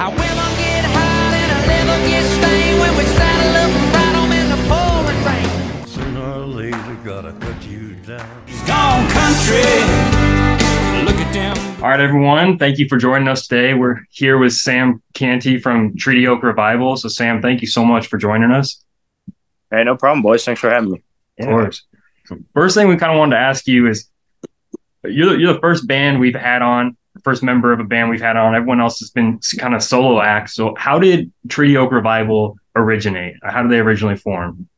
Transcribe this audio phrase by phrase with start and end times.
[0.00, 4.16] Our women get hot and our liver gets stained when we saddle up and ride
[4.16, 5.86] 'em in the pouring rain.
[5.86, 8.26] Sooner or later, gotta cut you down.
[8.46, 9.60] He's gone country.
[11.04, 11.84] Look at them.
[11.84, 12.56] All right, everyone.
[12.56, 13.74] Thank you for joining us today.
[13.74, 16.96] We're here with Sam Canty from Treaty Oak Revival.
[16.96, 18.82] So, Sam, thank you so much for joining us.
[19.70, 20.46] Hey, no problem, boys.
[20.46, 21.02] Thanks for having me.
[21.40, 21.82] Of course.
[22.54, 24.08] First thing we kind of wanted to ask you is
[25.04, 28.20] you're, you're the first band we've had on, the first member of a band we've
[28.20, 28.54] had on.
[28.54, 30.54] Everyone else has been kind of solo acts.
[30.54, 33.36] So, how did Treaty Oak Revival originate?
[33.42, 34.68] How did they originally form?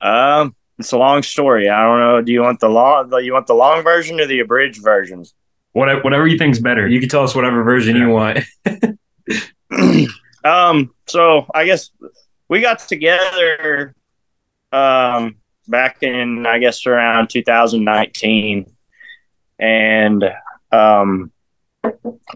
[0.00, 1.68] Um, it's a long story.
[1.68, 2.22] I don't know.
[2.22, 3.12] Do you want the long?
[3.22, 5.24] You want the long version or the abridged version?
[5.72, 6.88] Whatever, whatever you think's better.
[6.88, 8.44] You can tell us whatever version you want.
[10.44, 11.90] Um, so I guess
[12.48, 13.94] we got together
[14.70, 18.70] um back in I guess around 2019,
[19.58, 20.24] and
[20.72, 21.32] um,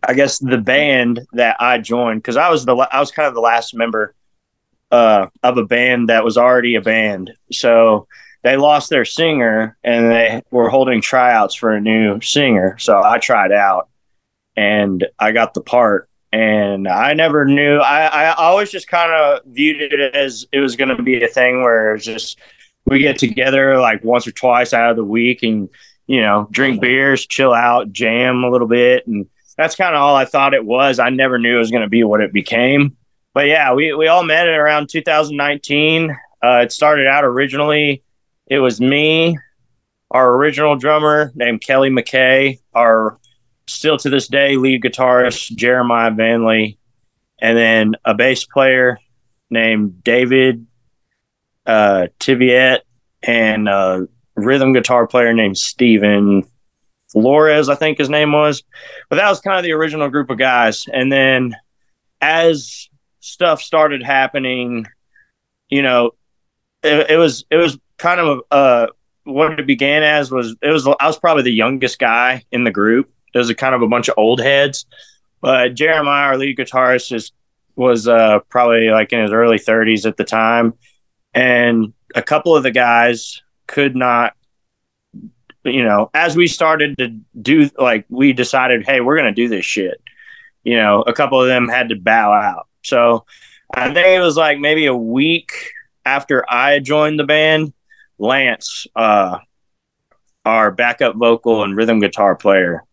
[0.02, 3.34] I guess the band that I joined because I was the I was kind of
[3.34, 4.14] the last member
[4.90, 7.32] uh of a band that was already a band.
[7.50, 8.06] So
[8.42, 12.76] they lost their singer and they were holding tryouts for a new singer.
[12.78, 13.88] So I tried out
[14.56, 16.08] and I got the part.
[16.34, 17.76] And I never knew.
[17.76, 21.28] I, I always just kind of viewed it as it was going to be a
[21.28, 22.38] thing where it was just
[22.86, 25.68] we get together like once or twice out of the week and
[26.12, 30.14] you know drink beers, chill out, jam a little bit, and that's kind of all
[30.14, 30.98] I thought it was.
[30.98, 32.98] I never knew it was going to be what it became.
[33.32, 36.10] But yeah, we we all met around 2019.
[36.44, 38.02] Uh, it started out originally.
[38.46, 39.38] It was me,
[40.10, 43.18] our original drummer named Kelly McKay, our
[43.66, 46.76] still to this day lead guitarist Jeremiah Vanley,
[47.40, 48.98] and then a bass player
[49.48, 50.66] named David
[51.64, 52.82] uh, Tiviet
[53.22, 56.44] and a rhythm guitar player named Steven
[57.08, 58.62] Flores, I think his name was.
[59.08, 60.86] But that was kind of the original group of guys.
[60.92, 61.56] And then
[62.20, 62.88] as
[63.20, 64.86] stuff started happening,
[65.68, 66.12] you know,
[66.82, 68.86] it, it was it was kind of uh
[69.24, 72.70] what it began as was it was I was probably the youngest guy in the
[72.70, 73.12] group.
[73.34, 74.86] It was a kind of a bunch of old heads.
[75.40, 77.32] But Jeremiah, our lead guitarist, is
[77.76, 80.74] was uh probably like in his early 30s at the time
[81.34, 84.34] and a couple of the guys could not
[85.64, 87.08] you know as we started to
[87.40, 90.00] do like we decided hey we're going to do this shit.
[90.62, 92.68] You know a couple of them had to bow out.
[92.82, 93.24] So
[93.74, 95.52] i think it was like maybe a week
[96.04, 97.72] after i joined the band
[98.18, 99.38] lance uh
[100.44, 102.84] our backup vocal and rhythm guitar player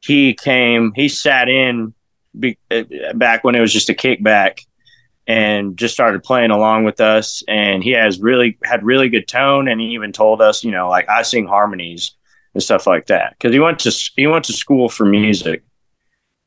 [0.00, 1.94] he came he sat in
[2.38, 4.64] be, uh, back when it was just a kickback
[5.26, 7.42] and just started playing along with us.
[7.46, 9.68] And he has really had really good tone.
[9.68, 12.12] And he even told us you know like i sing harmonies
[12.54, 13.36] and stuff like that.
[13.38, 15.62] Because he went to he went to school for music.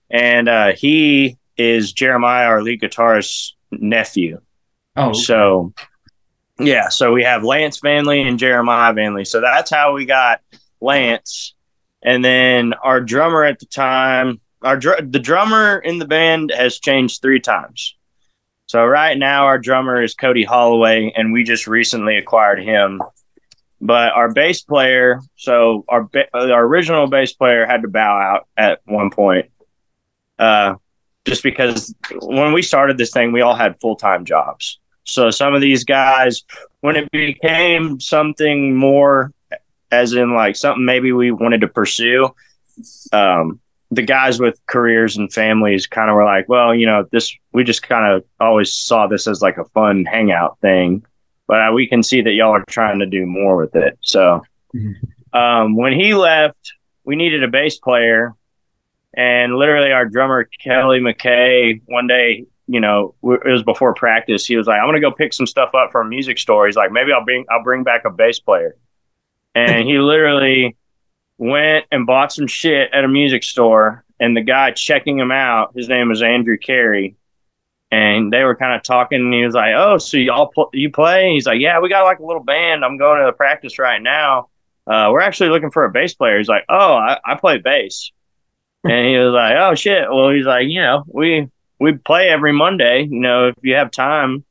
[0.10, 4.42] And uh, he is jeremiah our lead guitarist's nephew.
[4.96, 5.74] Oh, so
[6.60, 9.26] yeah so we have lance vanley and jeremiah vanley.
[9.26, 10.42] So that's how we got
[10.82, 11.56] lance.
[12.04, 16.80] And then our drummer at the time our dr- the drummer in the band has
[16.80, 17.96] changed three times
[18.74, 23.04] so right now our drummer is Cody Holloway, and we just recently acquired him.
[23.80, 28.48] But our bass player, so our ba- our original bass player had to bow out
[28.58, 29.52] at one point,
[30.40, 30.74] uh,
[31.24, 34.80] just because when we started this thing, we all had full time jobs.
[35.04, 36.42] So some of these guys,
[36.82, 39.32] when it became something more,
[39.92, 42.34] as in like something maybe we wanted to pursue,
[43.12, 43.60] um,
[43.96, 47.64] the guys with careers and families kind of were like, well, you know, this, we
[47.64, 51.06] just kind of always saw this as like a fun hangout thing,
[51.48, 53.98] but uh, we can see that y'all are trying to do more with it.
[54.02, 54.44] So,
[55.34, 56.74] um, when he left,
[57.04, 58.34] we needed a bass player
[59.14, 64.46] and literally our drummer, Kelly McKay, one day, you know, it was before practice.
[64.46, 66.66] He was like, I'm going to go pick some stuff up from a music store.
[66.66, 68.76] He's like, maybe I'll bring, I'll bring back a bass player.
[69.54, 70.76] And he literally,
[71.38, 75.74] went and bought some shit at a music store and the guy checking him out
[75.76, 77.16] his name was andrew carey
[77.94, 80.90] and they were kind of talking and he was like oh so y'all pl- you
[80.90, 81.32] play?
[81.34, 82.84] He's like yeah we got like a little band.
[82.84, 84.50] I'm going to the practice right now.
[84.88, 86.38] Uh, we're actually looking for a bass player.
[86.38, 88.12] He's like oh i, I play bass.
[88.84, 90.10] And he was like oh shit.
[90.10, 91.50] Well he's like you know we
[91.80, 93.04] we play every monday.
[93.04, 94.44] You know if you have time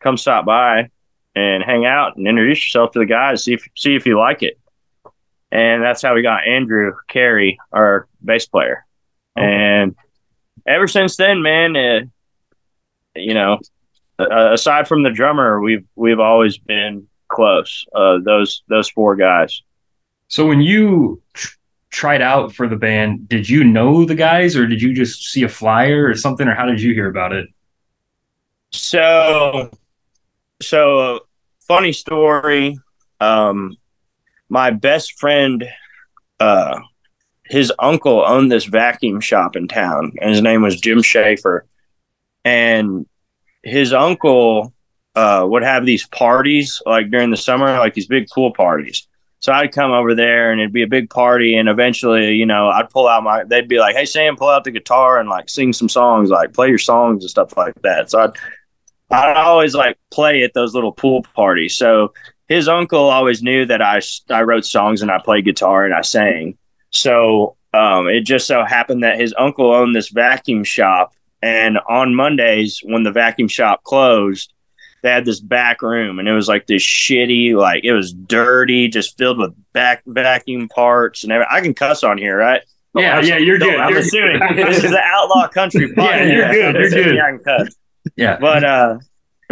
[0.00, 0.90] come stop by
[1.34, 4.42] and hang out and introduce yourself to the guys see if see if you like
[4.42, 4.58] it
[5.52, 8.86] and that's how we got Andrew Carey, our bass player.
[9.36, 9.94] And
[10.66, 12.00] ever since then, man, uh,
[13.14, 13.60] you know,
[14.18, 17.84] uh, aside from the drummer, we've we've always been close.
[17.94, 19.62] Uh, those those four guys.
[20.28, 21.56] So when you tr-
[21.90, 25.42] tried out for the band, did you know the guys or did you just see
[25.42, 27.46] a flyer or something or how did you hear about it?
[28.70, 29.70] So,
[30.62, 31.26] so
[31.60, 32.78] funny story.
[33.20, 33.76] Um,
[34.52, 35.66] my best friend,
[36.38, 36.78] uh,
[37.46, 41.64] his uncle owned this vacuum shop in town, and his name was Jim Schaefer.
[42.44, 43.06] And
[43.62, 44.74] his uncle
[45.14, 49.08] uh, would have these parties like during the summer, like these big pool parties.
[49.38, 52.68] So I'd come over there and it'd be a big party, and eventually, you know,
[52.68, 53.44] I'd pull out my.
[53.44, 56.52] They'd be like, "Hey Sam, pull out the guitar and like sing some songs, like
[56.52, 58.36] play your songs and stuff like that." So I'd
[59.10, 61.74] I'd always like play at those little pool parties.
[61.74, 62.12] So
[62.48, 64.00] his uncle always knew that I
[64.30, 66.58] I wrote songs and I played guitar and I sang.
[66.90, 72.14] So um, it just so happened that his uncle owned this vacuum shop, and on
[72.14, 74.52] Mondays when the vacuum shop closed,
[75.02, 78.88] they had this back room, and it was like this shitty, like it was dirty,
[78.88, 81.48] just filled with back vacuum parts and everything.
[81.50, 82.60] I can cuss on here, right?
[82.94, 83.74] Yeah, yeah, you're good.
[83.80, 87.18] I'm You're assuming this is an outlaw country Yeah, you're good, you're good.
[87.20, 87.74] I can cuss
[88.16, 88.36] Yeah.
[88.38, 88.98] but uh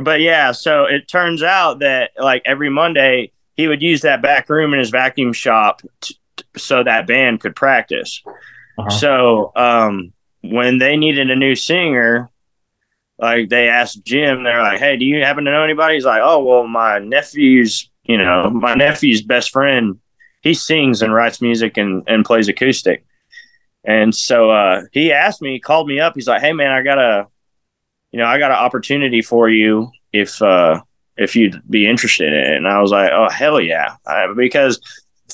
[0.01, 4.49] but yeah so it turns out that like every monday he would use that back
[4.49, 8.23] room in his vacuum shop t- t- so that band could practice.
[8.79, 8.89] Uh-huh.
[8.89, 10.13] so um
[10.43, 12.31] when they needed a new singer
[13.19, 15.95] like they asked jim they're like hey do you happen to know anybody?
[15.95, 19.99] He's like oh well my nephew's you know my nephew's best friend
[20.41, 23.05] he sings and writes music and, and plays acoustic.
[23.85, 26.15] And so uh he asked me he called me up.
[26.15, 27.27] He's like hey man i got a
[28.13, 30.81] you know, I got an opportunity for you if uh
[31.17, 32.57] if you'd be interested in it.
[32.57, 34.81] And I was like, oh hell yeah, I, because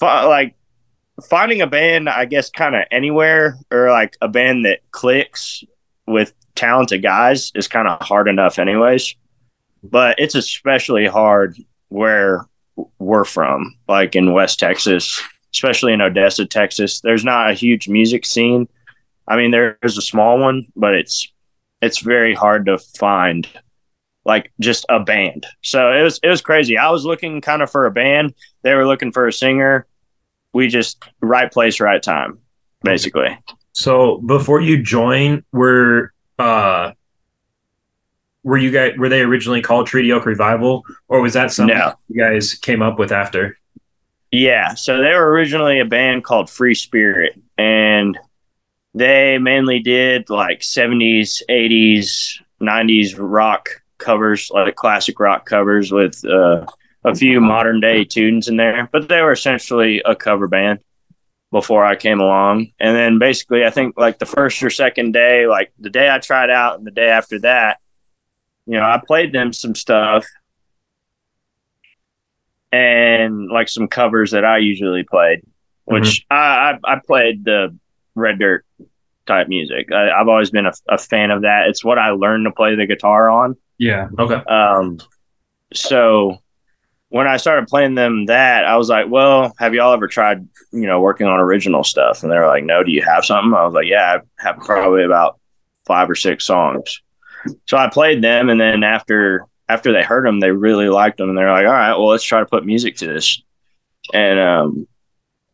[0.03, 0.57] like
[1.29, 5.65] finding a band, I guess, kind of anywhere or like a band that clicks
[6.07, 9.15] with talented guys is kind of hard enough, anyways.
[9.83, 11.57] But it's especially hard
[11.89, 12.47] where
[12.99, 15.23] we're from, like in West Texas,
[15.55, 17.01] especially in Odessa, Texas.
[17.01, 18.69] There's not a huge music scene.
[19.29, 21.33] I mean, there's a small one, but it's
[21.83, 23.49] it's very hard to find
[24.25, 25.47] like just a band.
[25.63, 26.77] So it was it was crazy.
[26.79, 28.35] I was looking kind of for a band.
[28.63, 29.87] They were looking for a singer.
[30.53, 32.39] We just right place, right time,
[32.83, 33.39] basically.
[33.73, 36.93] So before you join, were uh
[38.43, 41.93] were you guys were they originally called Treaty Oak Revival, or was that something No.
[42.09, 43.59] you guys came up with after?
[44.33, 44.75] Yeah.
[44.75, 48.19] So they were originally a band called Free Spirit, and
[48.97, 56.65] they mainly did like 70s, 80s, 90s rock covers, like classic rock covers with uh,
[57.05, 58.89] a few modern day tunes in there.
[58.91, 60.79] But they were essentially a cover band
[61.53, 62.69] before I came along.
[62.81, 66.19] And then basically, I think like the first or second day, like the day I
[66.19, 67.79] tried out and the day after that,
[68.65, 70.25] you know, I played them some stuff
[72.73, 75.43] and like some covers that I usually played,
[75.85, 77.77] which I, I I played the
[78.15, 78.66] red dirt
[79.27, 79.93] type music.
[79.93, 81.69] I, I've always been a, a fan of that.
[81.69, 83.57] It's what I learned to play the guitar on.
[83.79, 84.09] Yeah.
[84.19, 84.35] Okay.
[84.35, 84.99] Um,
[85.75, 86.39] so
[87.09, 90.87] when I started playing them that, I was like, well, have y'all ever tried, you
[90.87, 92.23] know, working on original stuff?
[92.23, 93.55] And they were like, no, do you have something?
[93.55, 95.39] I was like, yeah, I have probably about
[95.87, 97.03] five or six songs.
[97.69, 98.49] So I played them.
[98.49, 101.29] And then after, after they heard them, they really liked them.
[101.29, 103.41] And they're like, all right, well, let's try to put music to this.
[104.13, 104.89] And, um,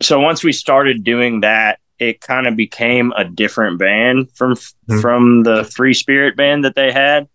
[0.01, 1.79] so once we started doing that,
[2.09, 4.57] it kind of became a different band from,
[4.89, 5.01] Hmm.
[5.01, 7.29] from the free spirit band that they had.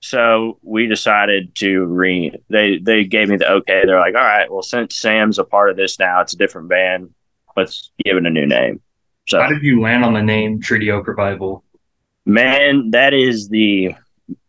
[0.00, 3.82] So we decided to re they they gave me the okay.
[3.86, 6.68] They're like, all right, well since Sam's a part of this now, it's a different
[6.68, 7.10] band.
[7.56, 8.80] Let's give it a new name.
[9.28, 11.62] So How did you land on the name Treaty Oak Revival?
[12.26, 13.94] man, that is the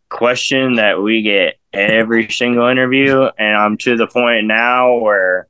[0.09, 5.47] question that we get every single interview, and I'm to the point now where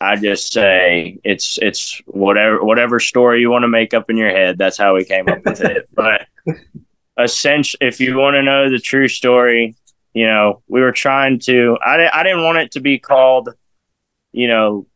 [0.00, 4.30] I just say it's it's whatever whatever story you want to make up in your
[4.30, 4.58] head.
[4.58, 5.88] That's how we came up with it.
[5.94, 6.26] But
[7.18, 9.74] essentially, if you want to know the true story,
[10.12, 11.78] you know, we were trying to.
[11.84, 13.50] I I didn't want it to be called,
[14.32, 14.86] you know,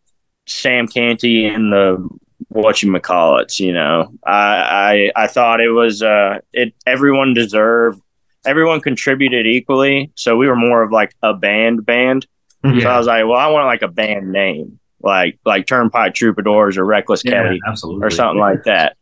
[0.46, 2.08] Sam Canty and the
[2.48, 3.58] what you call it.
[3.58, 8.02] You know, I I I thought it was uh it everyone deserved
[8.44, 12.26] everyone contributed equally, so we were more of like a band band.
[12.62, 16.76] So I was like, well, I want like a band name, like like Turnpike Troubadours
[16.76, 18.06] or Reckless Kelly absolutely.
[18.06, 18.96] or something like that.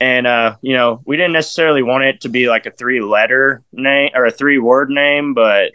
[0.00, 3.62] And uh, you know, we didn't necessarily want it to be like a three letter
[3.72, 5.72] name or a three word name, but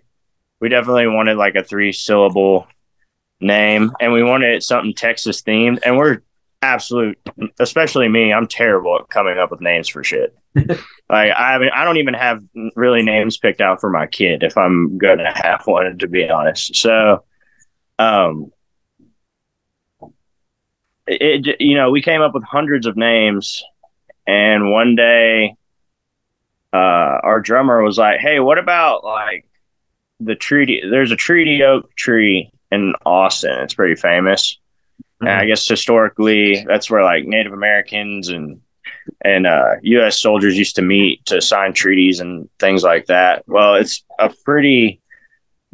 [0.59, 2.67] we definitely wanted like a three syllable
[3.39, 5.79] name and we wanted something Texas themed.
[5.85, 6.21] And we're
[6.61, 7.17] absolute
[7.59, 10.35] especially me, I'm terrible at coming up with names for shit.
[10.55, 10.77] like
[11.09, 12.43] I haven't I don't even have
[12.75, 16.75] really names picked out for my kid if I'm gonna have one to be honest.
[16.75, 17.23] So
[17.97, 18.51] um
[21.09, 23.63] it, it you know we came up with hundreds of names,
[24.27, 25.55] and one day,
[26.71, 29.45] uh, our drummer was like, "Hey, what about like
[30.19, 30.81] the treaty?
[30.89, 33.59] There's a treaty oak tree in Austin.
[33.59, 34.57] It's pretty famous."
[35.21, 38.61] And I guess historically, that's where like Native Americans and
[39.25, 40.19] and uh, U.S.
[40.19, 43.43] soldiers used to meet to sign treaties and things like that.
[43.47, 45.01] Well, it's a pretty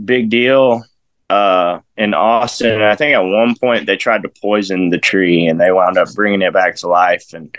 [0.04, 0.84] big deal
[1.30, 2.74] uh, in Austin.
[2.74, 5.98] And I think at one point they tried to poison the tree, and they wound
[5.98, 7.34] up bringing it back to life.
[7.34, 7.56] And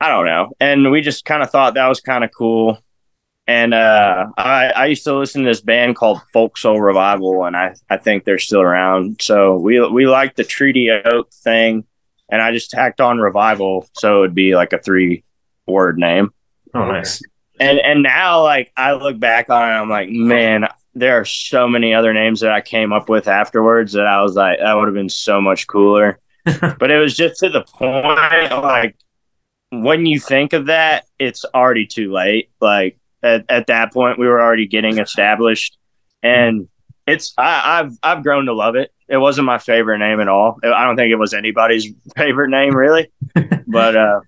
[0.00, 0.52] I don't know.
[0.60, 2.78] And we just kind of thought that was kind of cool.
[3.48, 7.56] And uh, I, I used to listen to this band called Folk Soul Revival, and
[7.56, 9.22] I, I think they're still around.
[9.22, 11.84] So we we like the Treaty Oak thing,
[12.28, 15.22] and I just tacked on Revival, so it would be like a three
[15.64, 16.32] word name.
[16.74, 17.22] Oh, nice.
[17.60, 21.68] And and now like I look back on it, I'm like, man, there are so
[21.68, 24.88] many other names that I came up with afterwards that I was like, that would
[24.88, 26.18] have been so much cooler.
[26.44, 28.96] but it was just to the point, like
[29.70, 32.50] when you think of that, it's already too late.
[32.62, 35.76] Like at, at that point, we were already getting established,
[36.22, 36.66] and
[37.06, 38.90] it's I, I've I've grown to love it.
[39.06, 40.58] It wasn't my favorite name at all.
[40.64, 43.10] I don't think it was anybody's favorite name really,
[43.66, 44.20] but uh,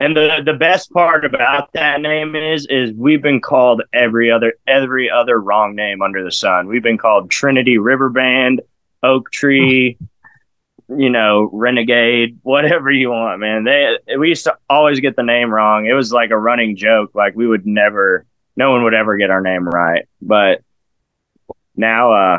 [0.00, 4.54] and the the best part about that name is is we've been called every other
[4.66, 6.66] every other wrong name under the sun.
[6.66, 8.60] We've been called Trinity River Band,
[9.02, 9.96] Oak Tree,
[10.88, 13.64] you know, Renegade, whatever you want, man.
[13.64, 15.86] They we used to always get the name wrong.
[15.86, 17.14] It was like a running joke.
[17.14, 20.06] Like we would never, no one would ever get our name right.
[20.20, 20.62] But
[21.76, 22.38] now, uh,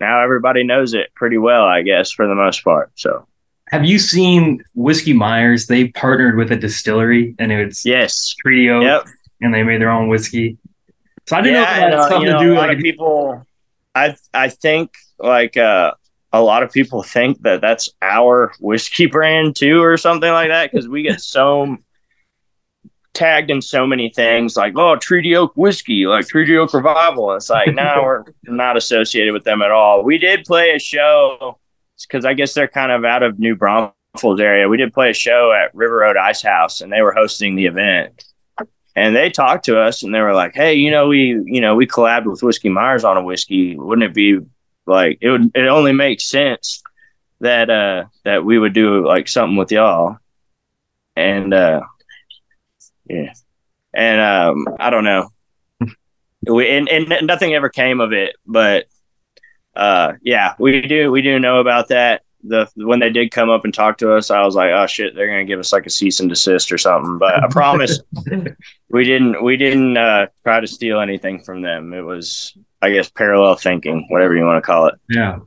[0.00, 2.90] now everybody knows it pretty well, I guess, for the most part.
[2.96, 3.26] So
[3.70, 5.66] Have you seen Whiskey Myers?
[5.66, 9.06] They partnered with a distillery, and it's yes, Treaty Oak, yep.
[9.40, 10.56] and they made their own whiskey.
[11.26, 12.78] So I didn't know if that had something you know, to do a lot like
[12.78, 13.46] of people.
[13.94, 15.92] I I think like uh,
[16.32, 20.72] a lot of people think that that's our whiskey brand too, or something like that,
[20.72, 21.76] because we get so
[23.14, 27.34] tagged in so many things like oh Treaty Oak whiskey, like Treaty Oak Revival.
[27.34, 30.04] It's like no, we're not associated with them at all.
[30.04, 31.58] We did play a show
[32.06, 34.68] because I guess they're kind of out of New Braunfels area.
[34.68, 37.66] We did play a show at River Road Ice House, and they were hosting the
[37.66, 38.24] event
[38.98, 41.74] and they talked to us and they were like, "Hey, you know, we you know
[41.76, 43.76] we collabed with Whiskey Myers on a whiskey.
[43.76, 44.40] Wouldn't it be
[44.86, 45.50] like it would?
[45.54, 46.82] It only makes sense
[47.40, 50.18] that uh that we would do like something with y'all."
[51.14, 51.82] And uh
[53.08, 53.32] yeah,
[53.94, 55.28] and um I don't know,
[56.46, 58.86] we and, and nothing ever came of it, but
[59.78, 62.22] uh yeah, we do we do know about that.
[62.44, 65.14] The when they did come up and talk to us, I was like, "Oh shit,
[65.14, 68.00] they're gonna give us like a cease and desist or something." But I promise
[68.90, 71.92] we didn't we didn't uh, try to steal anything from them.
[71.92, 74.94] It was, I guess, parallel thinking, whatever you want to call it.
[75.08, 75.38] yeah.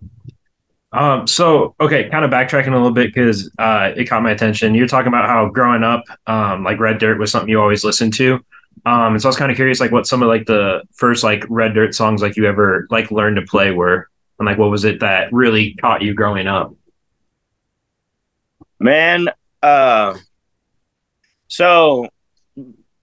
[0.93, 4.75] Um, so okay, kind of backtracking a little bit because uh, it caught my attention.
[4.75, 8.13] You're talking about how growing up, um, like Red Dirt was something you always listened
[8.15, 8.43] to.
[8.85, 11.23] Um, and so I was kind of curious, like what some of like the first
[11.23, 14.09] like Red Dirt songs like you ever like learned to play were,
[14.41, 16.73] and like what was it that really caught you growing up?
[18.79, 19.29] Man,
[19.61, 20.17] uh,
[21.47, 22.07] so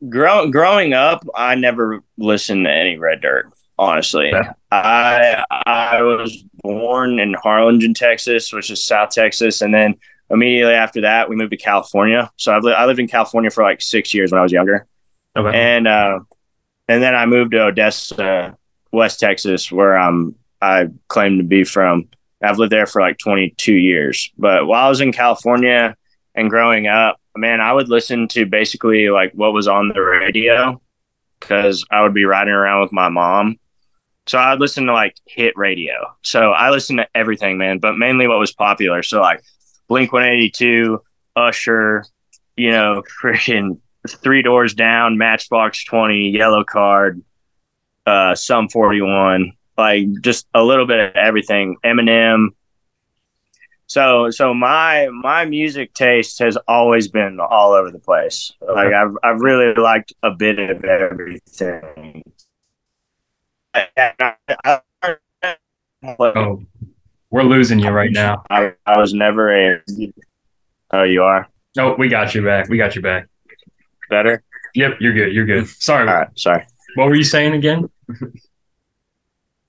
[0.09, 3.52] grow, growing up, I never listened to any Red Dirt.
[3.78, 4.54] Honestly, Yeah.
[4.73, 9.95] I I was born in Harlingen, Texas, which is South Texas, and then
[10.30, 12.28] immediately after that, we moved to California.
[12.37, 14.88] So I've li- I lived in California for like six years when I was younger.
[15.37, 15.57] Okay.
[15.57, 16.18] and uh,
[16.88, 18.57] and then I moved to Odessa,
[18.90, 22.08] West Texas, where I'm I claim to be from.
[22.42, 24.30] I've lived there for like 22 years.
[24.38, 25.96] But while I was in California
[26.34, 30.80] and growing up, man, I would listen to basically like what was on the radio
[31.38, 33.58] because I would be riding around with my mom.
[34.26, 36.14] So I'd listen to like hit radio.
[36.22, 39.02] So I listened to everything, man, but mainly what was popular.
[39.02, 39.42] So like
[39.88, 41.02] Blink 182,
[41.34, 42.04] Usher,
[42.56, 47.22] you know, freaking Three Doors Down, Matchbox 20, Yellowcard,
[48.06, 51.76] uh, Sum 41, like just a little bit of everything.
[51.85, 52.49] Eminem.
[53.87, 58.52] So, so my my music taste has always been all over the place.
[58.61, 62.23] Like I've I've really liked a bit of everything.
[66.02, 66.62] Oh,
[67.30, 68.42] we're losing you right now.
[68.50, 69.82] I, I was never a.
[70.90, 72.68] Oh, you are Oh, we got you back.
[72.68, 73.28] We got you back.
[74.11, 74.42] better.
[74.75, 75.32] Yep, you're good.
[75.32, 75.68] You're good.
[75.78, 76.08] Sorry.
[76.08, 76.66] All right, sorry.
[76.97, 77.88] What were you saying again?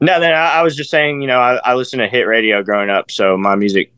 [0.02, 2.64] No, then I, I was just saying, you know, I, I listened to hit radio
[2.64, 3.92] growing up, so my music,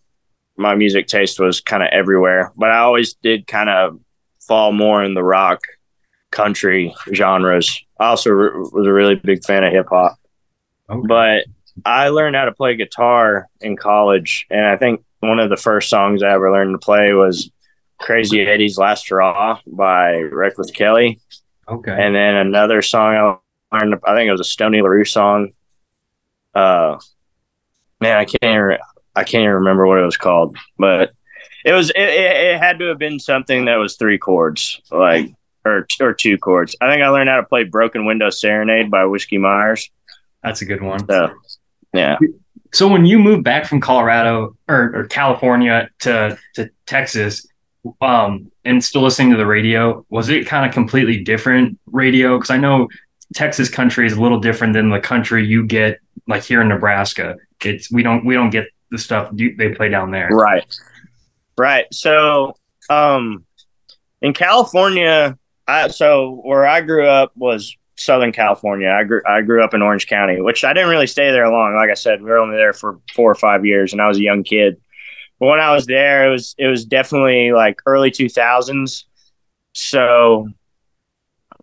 [0.58, 2.51] my music taste was kind of everywhere.
[2.55, 4.00] But I always did kind of
[4.39, 5.62] fall more in the rock,
[6.31, 7.84] country genres.
[8.00, 10.17] I also re- was a really big fan of hip hop.
[10.89, 11.08] Okay.
[11.08, 11.46] But
[11.86, 15.89] I learned how to play guitar in college, and I think one of the first
[15.89, 17.51] songs I ever learned to play was
[18.00, 21.20] "Crazy Eddie's Last Straw" by Reckless Kelly,
[21.70, 21.91] Okay.
[21.91, 23.39] and then another song
[23.72, 23.96] I learned.
[24.03, 25.51] I think it was a Stoney LaRue song.
[26.53, 27.00] Uh,
[28.00, 28.43] man, I can't.
[28.43, 28.77] Even,
[29.15, 31.13] I can't even remember what it was called, but
[31.65, 31.89] it was.
[31.91, 35.34] It, it, it had to have been something that was three chords, like
[35.65, 36.75] or or two chords.
[36.81, 39.89] I think I learned how to play "Broken Window Serenade" by Whiskey Myers.
[40.43, 41.05] That's a good one.
[41.08, 41.34] So,
[41.93, 42.17] yeah.
[42.74, 47.46] So when you moved back from Colorado or, or California to to Texas,
[48.01, 52.38] um, and still listening to the radio, was it kind of completely different radio?
[52.38, 52.88] Because I know
[53.34, 57.38] Texas country is a little different than the country you get like here in Nebraska.
[57.64, 60.30] It's we don't we don't get the stuff they play down there.
[60.30, 60.66] Right.
[61.58, 61.86] Right.
[61.94, 62.56] So,
[62.90, 63.46] um,
[64.22, 68.90] in California, I so where I grew up was Southern California.
[68.90, 71.76] I grew I grew up in Orange County, which I didn't really stay there long.
[71.76, 74.18] Like I said, we were only there for four or five years, and I was
[74.18, 74.82] a young kid.
[75.40, 79.06] But when I was there, it was it was definitely like early two thousands.
[79.74, 80.50] So,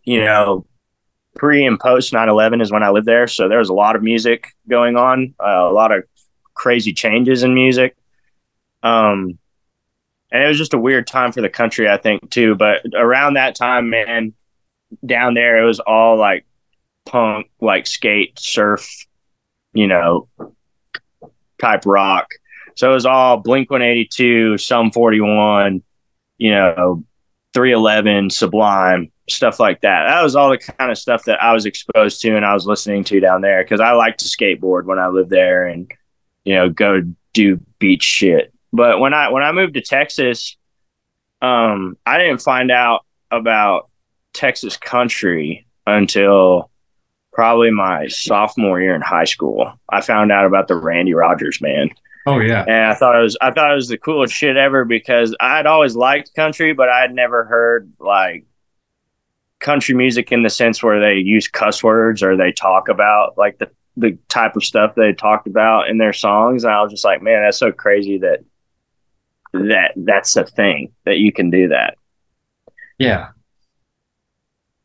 [0.04, 0.64] you know,
[1.38, 3.26] pre and post 9-11 is when I lived there.
[3.26, 6.04] So there was a lot of music going on, uh, a lot of
[6.54, 7.96] crazy changes in music.
[8.82, 9.38] Um,
[10.30, 12.54] and it was just a weird time for the country, I think, too.
[12.54, 14.34] But around that time, man,
[15.04, 16.44] down there, it was all like
[17.06, 19.06] punk, like skate, surf,
[19.72, 20.28] you know,
[21.60, 22.28] type rock.
[22.74, 25.82] So it was all Blink 182, Sum 41,
[26.36, 27.04] you know,
[27.54, 30.06] 311, Sublime, stuff like that.
[30.08, 32.66] That was all the kind of stuff that I was exposed to and I was
[32.66, 35.90] listening to down there because I liked to skateboard when I lived there and,
[36.44, 38.52] you know, go do beach shit.
[38.72, 40.56] But when I when I moved to Texas,
[41.40, 43.88] um, I didn't find out about
[44.32, 46.70] Texas country until
[47.32, 49.72] probably my sophomore year in high school.
[49.88, 51.94] I found out about the Randy Rogers Band.
[52.26, 52.62] Oh yeah.
[52.62, 55.66] And I thought it was I thought it was the coolest shit ever because I'd
[55.66, 58.44] always liked country, but I'd never heard like
[59.60, 63.58] country music in the sense where they use cuss words or they talk about like
[63.58, 66.62] the the type of stuff they talked about in their songs.
[66.62, 68.44] And I was just like, man, that's so crazy that
[69.52, 71.96] that that's a thing that you can do that
[72.98, 73.28] Yeah.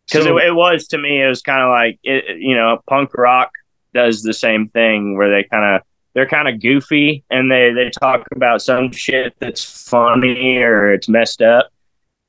[0.07, 2.55] because So- it, it was to me it was kind of like it, it- you
[2.55, 3.51] know punk rock
[3.93, 5.81] does the same thing where they kind of
[6.13, 11.09] they're kind of goofy and they they talk about some shit that's funny or it's
[11.09, 11.69] messed up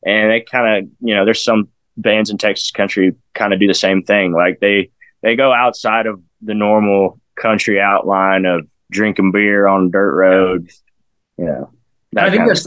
[0.04, 3.66] and they kind of you know there's some bands in Texas country kind of do
[3.66, 4.90] the same thing like they
[5.22, 10.82] they go outside of the normal country outline of drinking beer on dirt roads
[11.38, 11.70] you know
[12.16, 12.64] I think that's-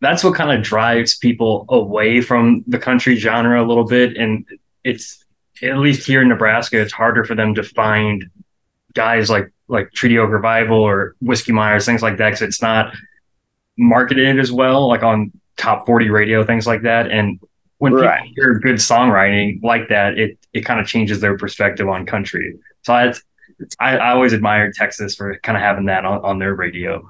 [0.00, 4.14] that's what kind of drives people away from the country genre a little bit.
[4.16, 4.44] And
[4.84, 5.24] it's
[5.62, 8.24] at least here in Nebraska, it's harder for them to find
[8.94, 12.94] guys like like Treaty Oak Revival or Whiskey Myers, things like that, because it's not
[13.76, 17.10] marketed as well, like on top 40 radio, things like that.
[17.10, 17.40] And
[17.78, 18.22] when Right.
[18.22, 22.56] people hear good songwriting like that, it it kind of changes their perspective on country.
[22.82, 23.12] So I
[23.80, 27.08] I, I always admired Texas for kind of having that on, on their radio.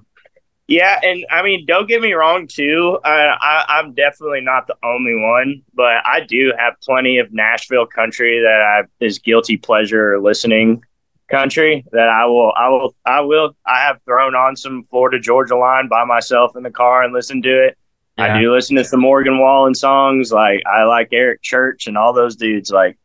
[0.69, 2.99] Yeah, and I mean, don't get me wrong, too.
[3.05, 7.87] I, I, I'm definitely not the only one, but I do have plenty of Nashville
[7.87, 10.83] country that I is guilty pleasure listening
[11.31, 13.57] country that I will, I will, I will.
[13.65, 17.45] I have thrown on some Florida Georgia Line by myself in the car and listened
[17.45, 17.79] to it.
[18.19, 18.35] Yeah.
[18.35, 20.33] I do listen to some Morgan Wallen songs.
[20.33, 22.71] Like I like Eric Church and all those dudes.
[22.71, 22.99] Like,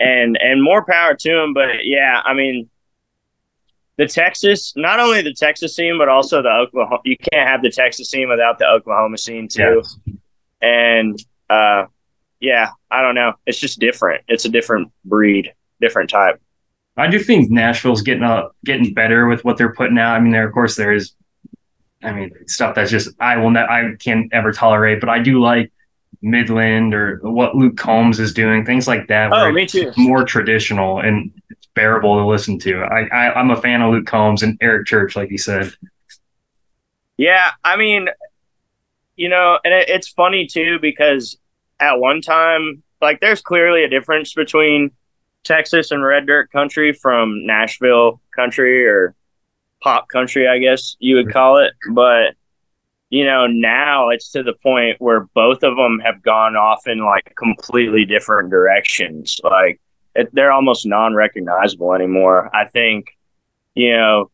[0.00, 1.52] and and more power to them.
[1.54, 2.70] But yeah, I mean,
[3.96, 7.00] the Texas, not only the Texas scene, but also the Oklahoma.
[7.04, 9.82] You can't have the Texas scene without the Oklahoma scene too.
[10.62, 11.86] And uh,
[12.40, 13.34] yeah, I don't know.
[13.46, 14.24] It's just different.
[14.28, 16.40] It's a different breed, different type.
[16.96, 20.16] I do think Nashville's getting up, getting better with what they're putting out.
[20.16, 21.14] I mean, there of course there is,
[22.02, 25.00] I mean, stuff that's just I will ne- I can't ever tolerate.
[25.00, 25.72] But I do like
[26.20, 29.32] Midland or what Luke Combs is doing, things like that.
[29.32, 29.92] Oh, me too.
[29.96, 32.82] more traditional and it's bearable to listen to.
[32.82, 35.72] I, I I'm a fan of Luke Combs and Eric Church, like you said.
[37.16, 38.08] Yeah, I mean,
[39.16, 41.36] you know, and it, it's funny too because
[41.80, 44.92] at one time, like, there's clearly a difference between
[45.44, 49.14] Texas and red dirt country from Nashville country or
[49.82, 51.72] pop country, I guess you would call it.
[51.90, 52.34] But
[53.10, 57.04] you know, now it's to the point where both of them have gone off in
[57.04, 59.38] like completely different directions.
[59.44, 59.82] Like,
[60.14, 62.48] it, they're almost non-recognizable anymore.
[62.54, 63.18] I think,
[63.74, 64.30] you know,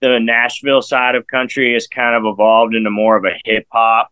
[0.00, 4.10] the Nashville side of country has kind of evolved into more of a hip hop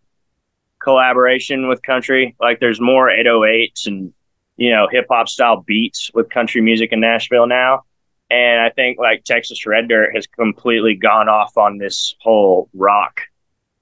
[0.84, 2.36] collaboration with country.
[2.38, 4.12] Like there's more 808s and
[4.56, 7.84] you know hip hop style beats with country music in Nashville now.
[8.34, 13.20] And I think like Texas Red Dirt has completely gone off on this whole rock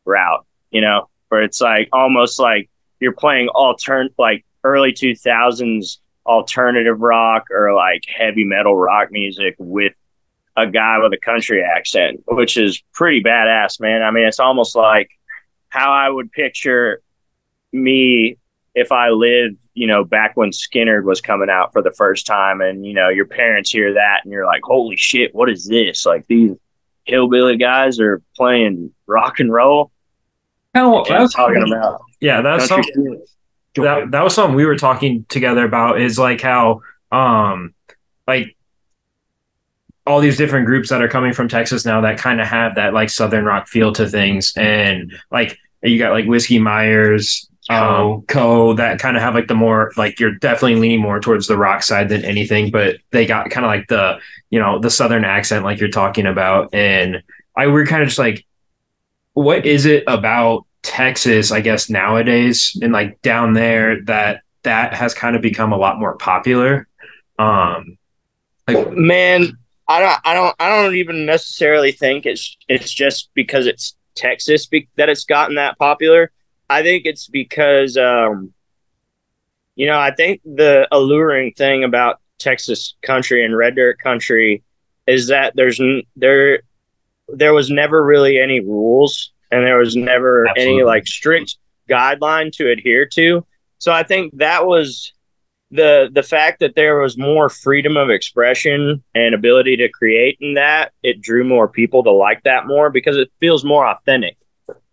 [0.05, 2.69] route, you know, where it's like almost like
[3.01, 9.95] you're playing altern like early 2000s alternative rock or like heavy metal rock music with
[10.55, 14.03] a guy with a country accent, which is pretty badass, man.
[14.03, 15.09] I mean, it's almost like
[15.71, 17.01] how I would picture
[17.73, 18.37] me
[18.75, 22.61] if I lived, you know, back when Skynyrd was coming out for the first time,
[22.61, 26.05] and you know, your parents hear that, and you're like, "Holy shit, what is this?"
[26.05, 26.53] Like these
[27.05, 29.91] hillbilly guys are playing rock and roll.
[30.75, 32.03] Kind of What I'm talking about.
[32.21, 33.23] Yeah, that's something
[33.75, 37.75] that that was something we were talking together about is like how um
[38.27, 38.57] like
[40.07, 42.93] all these different groups that are coming from Texas now that kind of have that
[42.93, 48.75] like southern rock feel to things and like you got like Whiskey Myers um Co
[48.75, 51.83] that kind of have like the more like you're definitely leaning more towards the rock
[51.83, 54.19] side than anything but they got kind of like the
[54.51, 57.23] you know the southern accent like you're talking about and
[57.57, 58.45] I we're kind of just like
[59.35, 65.15] what is it about Texas, I guess nowadays and like down there that that has
[65.15, 66.89] kind of become a lot more popular.
[67.39, 67.97] Um
[68.67, 69.57] like Man,
[69.89, 74.67] I don't, I don't, I don't even necessarily think it's it's just because it's Texas
[74.67, 76.31] be- that it's gotten that popular.
[76.73, 78.53] I think it's because, um,
[79.75, 84.63] you know, I think the alluring thing about Texas country and red dirt country
[85.07, 86.63] is that there's n- there
[87.29, 91.57] there was never really any rules and there was never any like strict
[91.89, 93.47] guideline to adhere to.
[93.79, 95.13] So I think that was
[95.71, 100.55] the the fact that there was more freedom of expression and ability to create in
[100.55, 104.37] that it drew more people to like that more because it feels more authentic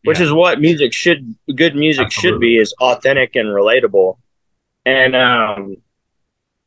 [0.09, 0.25] which Yeah.
[0.25, 4.17] is what music should good music should be is authentic and relatable.
[4.85, 5.77] And um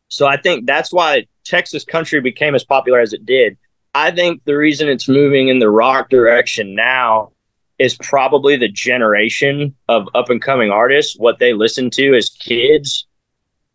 [0.09, 3.57] so i think that's why texas country became as popular as it did.
[3.94, 7.33] I think the reason it's moving in the rock direction now
[7.78, 11.16] is probably the generation of up and coming artists.
[11.18, 13.07] What they listen to as kids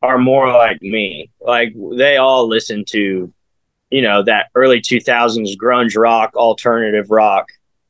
[0.02, 1.30] are more like me.
[1.42, 3.32] Like they all listen to
[3.92, 7.48] you know that early 2000s grunge rock alternative rock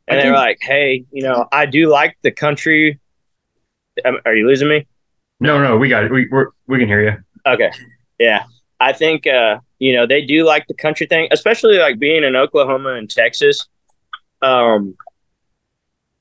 [0.07, 2.99] and they're like hey you know i do like the country
[4.25, 4.85] are you losing me
[5.39, 6.11] No, no, we got it.
[6.11, 7.15] We we're, we can hear you.
[7.45, 7.71] Okay.
[8.19, 8.43] Yeah.
[8.79, 12.35] I think uh, you know, they do like the country thing, especially like being in
[12.35, 13.67] Oklahoma and Texas.
[14.41, 14.95] Um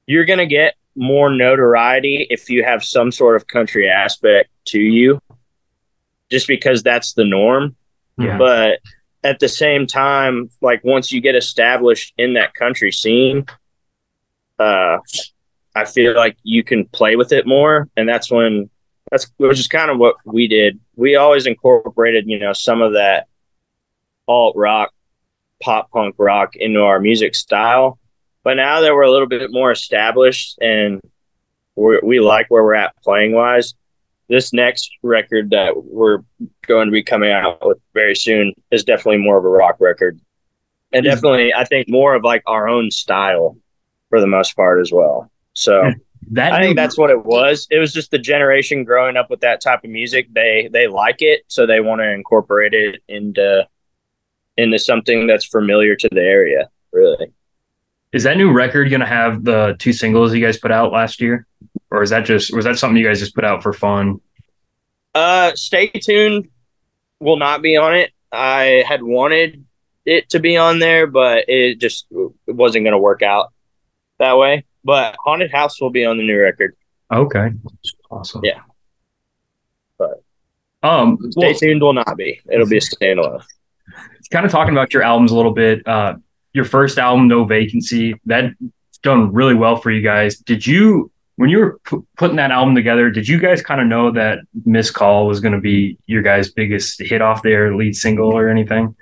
[0.07, 5.20] you're gonna get more notoriety if you have some sort of country aspect to you.
[6.31, 7.77] Just because that's the norm.
[8.18, 8.38] Yeah.
[8.38, 8.81] But
[9.22, 13.46] at the same time, like once you get established in that country scene,
[14.59, 14.99] uh
[15.77, 17.88] I feel like you can play with it more.
[17.97, 18.71] And that's when
[19.11, 20.81] that's which is kind of what we did.
[20.97, 23.29] We always incorporated, you know, some of that
[24.27, 24.92] alt rock,
[25.62, 27.99] pop punk rock into our music style.
[28.42, 31.01] But now that we're a little bit more established and
[31.75, 33.75] we like where we're at playing wise,
[34.29, 36.21] this next record that we're
[36.66, 40.19] going to be coming out with very soon is definitely more of a rock record.
[40.92, 43.59] And definitely, I think more of like our own style
[44.16, 45.31] for the most part as well.
[45.52, 45.92] So.
[46.33, 47.68] That I think that's what it was.
[47.70, 50.26] It was just the generation growing up with that type of music.
[50.33, 53.68] They they like it, so they want to incorporate it into
[54.57, 56.68] into something that's familiar to the area.
[56.92, 57.33] Really,
[58.12, 61.46] is that new record gonna have the two singles you guys put out last year,
[61.92, 64.20] or is that just was that something you guys just put out for fun?
[65.16, 66.48] uh, stay tuned.
[67.20, 68.12] Will not be on it.
[68.31, 69.64] I had wanted
[70.05, 73.52] it to be on there, but it just it wasn't going to work out
[74.18, 74.64] that way.
[74.85, 76.76] But haunted house will be on the new record.
[77.12, 77.50] Okay,
[78.11, 78.40] awesome.
[78.44, 78.61] Yeah.
[79.98, 80.22] But-
[80.83, 82.40] um, Stay well, tuned will not be.
[82.50, 83.42] It'll be a standalone.
[84.31, 85.87] kind of talking about your albums a little bit.
[85.87, 86.16] Uh,
[86.52, 88.55] your first album, No Vacancy, that's
[89.02, 90.38] done really well for you guys.
[90.38, 93.87] Did you, when you were pu- putting that album together, did you guys kind of
[93.87, 97.94] know that Miss Call was going to be your guys' biggest hit off their lead
[97.96, 98.94] single or anything?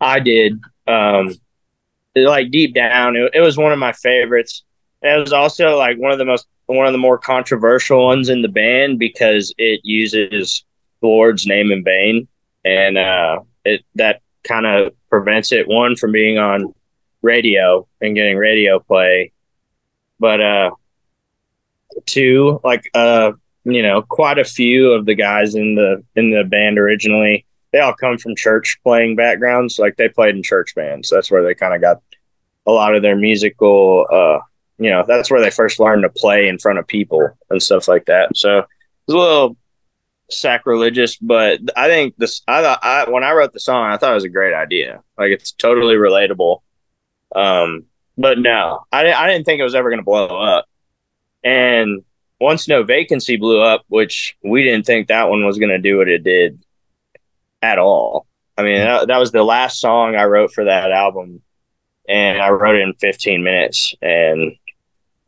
[0.00, 0.60] I did.
[0.86, 1.34] Um,
[2.26, 4.64] like deep down, it, it was one of my favorites.
[5.02, 8.28] And it was also like one of the most one of the more controversial ones
[8.28, 10.64] in the band because it uses
[11.00, 12.28] the Lord's name in vain,
[12.64, 16.74] and uh, it that kind of prevents it one from being on
[17.22, 19.32] radio and getting radio play,
[20.18, 20.70] but uh,
[22.06, 23.32] two like uh,
[23.64, 27.80] you know, quite a few of the guys in the in the band originally they
[27.80, 29.78] all come from church playing backgrounds.
[29.78, 31.10] Like they played in church bands.
[31.10, 32.02] That's where they kind of got
[32.68, 34.38] a lot of their musical, uh,
[34.78, 37.88] you know, that's where they first learned to play in front of people and stuff
[37.88, 38.36] like that.
[38.36, 39.56] So it's a little,
[40.30, 42.42] sacrilegious, but I think this.
[42.46, 45.02] I thought I when I wrote the song, I thought it was a great idea.
[45.16, 46.60] Like it's totally relatable.
[47.34, 47.84] Um,
[48.16, 50.66] but no, I I didn't think it was ever going to blow up.
[51.42, 52.04] And
[52.40, 55.98] once No Vacancy blew up, which we didn't think that one was going to do
[55.98, 56.62] what it did
[57.62, 58.26] at all.
[58.56, 61.42] I mean, that, that was the last song I wrote for that album,
[62.08, 63.94] and I wrote it in 15 minutes.
[64.02, 64.56] And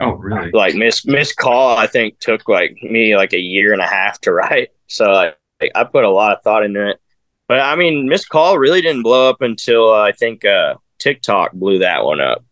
[0.00, 0.50] Oh, really?
[0.52, 4.20] like Miss Miss Call, I think took like me like a year and a half
[4.22, 4.70] to write.
[4.86, 5.36] So like,
[5.74, 7.00] I put a lot of thought into it.
[7.48, 11.52] But I mean, Miss Call really didn't blow up until uh, I think uh, TikTok
[11.52, 12.44] blew that one up.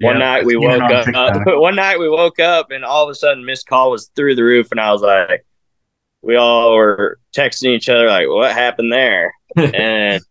[0.00, 1.46] One night we I've seen it woke up.
[1.58, 4.42] One night we woke up and all of a sudden Miss Call was through the
[4.44, 5.46] roof, and I was like,
[6.20, 9.32] we all were texting each other like, what happened there?
[9.56, 10.22] and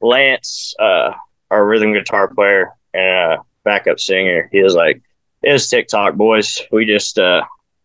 [0.00, 1.12] Lance, uh,
[1.50, 5.00] our rhythm guitar player and uh, backup singer, he was like,
[5.42, 6.62] "It was TikTok, boys.
[6.72, 7.42] We just uh,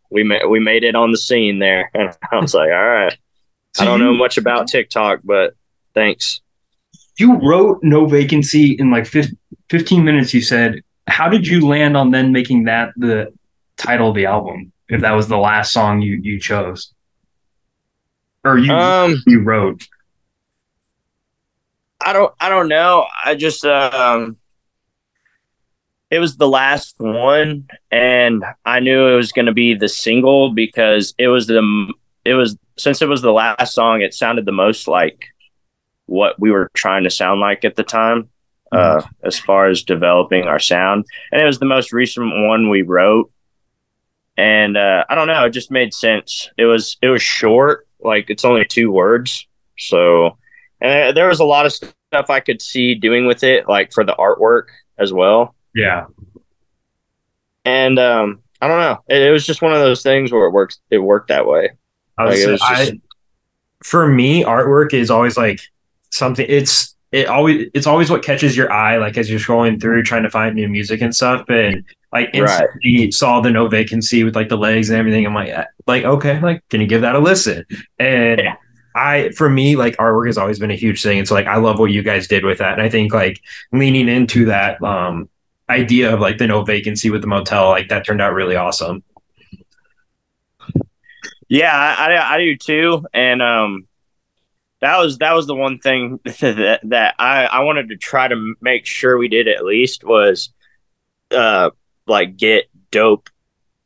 [0.10, 3.18] we made we made it on the scene there." And I was like, "All right."
[3.74, 5.56] So I don't you- know much about TikTok, but
[5.94, 6.42] thanks.
[7.18, 9.34] You wrote No Vacancy in like fif-
[9.70, 10.82] 15 minutes, you said.
[11.08, 13.32] How did you land on then making that the
[13.78, 14.72] title of the album?
[14.90, 16.92] If that was the last song you, you chose?
[18.44, 19.88] Or you, Um, you wrote?
[22.06, 23.08] I don't I don't know.
[23.24, 24.38] I just um
[26.12, 30.52] it was the last one and I knew it was going to be the single
[30.54, 34.52] because it was the it was since it was the last song it sounded the
[34.52, 35.28] most like
[36.06, 38.30] what we were trying to sound like at the time
[38.72, 41.06] uh as far as developing our sound.
[41.32, 43.32] And it was the most recent one we wrote.
[44.38, 45.46] And uh I don't know.
[45.46, 46.50] It just made sense.
[46.58, 47.88] It was it was short.
[48.00, 49.48] Like it's only two words.
[49.78, 50.38] So
[50.84, 54.04] and there was a lot of stuff I could see doing with it, like for
[54.04, 54.66] the artwork
[55.00, 55.56] as well.
[55.74, 56.06] Yeah.
[57.66, 59.04] And um, I don't know.
[59.08, 60.80] It, it was just one of those things where it works.
[60.92, 61.72] It worked that way.
[62.18, 63.00] I was, Like, it was I,
[63.84, 65.60] for me, artwork is always like
[66.12, 66.46] something.
[66.48, 70.24] It's it always it's always what catches your eye, like as you're scrolling through trying
[70.24, 71.46] to find new music and stuff.
[71.50, 72.36] And like Right.
[72.36, 75.26] instantly saw the no vacancy with like the legs and everything.
[75.26, 77.66] I'm like, eh, like okay, like can you give that a listen?
[78.00, 78.56] And Yeah.
[78.96, 81.18] I, for me, like artwork has always been a huge thing.
[81.18, 83.42] It's so, like I love what you guys did with that, and I think like
[83.72, 85.30] leaning into that um
[85.70, 89.04] idea of like the no vacancy with the motel, like that turned out really awesome.
[91.50, 93.06] Yeah, I, I, do too.
[93.14, 93.88] And um,
[94.82, 98.56] that was that was the one thing that, that I, I wanted to try to
[98.62, 100.50] make sure we did at least was
[101.32, 101.70] uh
[102.06, 103.30] like get dope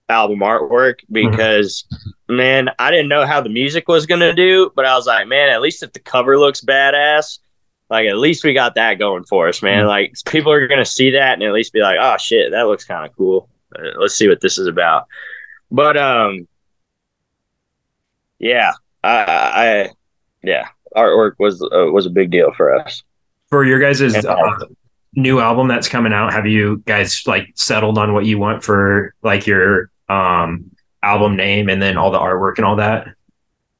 [0.09, 1.85] album artwork because
[2.29, 5.49] man, I didn't know how the music was gonna do, but I was like, man,
[5.49, 7.39] at least if the cover looks badass,
[7.89, 9.85] like at least we got that going for us, man.
[9.85, 12.85] Like people are gonna see that and at least be like, oh shit, that looks
[12.85, 13.49] kind of cool.
[13.77, 15.07] Uh, let's see what this is about.
[15.71, 16.47] But um,
[18.39, 18.71] yeah,
[19.03, 19.89] I, I
[20.43, 23.03] yeah, artwork was uh, was a big deal for us.
[23.49, 24.57] For your guys' uh,
[25.13, 29.13] new album that's coming out, have you guys like settled on what you want for
[29.21, 30.71] like your um
[31.03, 33.07] album name and then all the artwork and all that?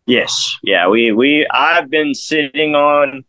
[0.05, 3.25] Yes, yeah, we we I've been sitting on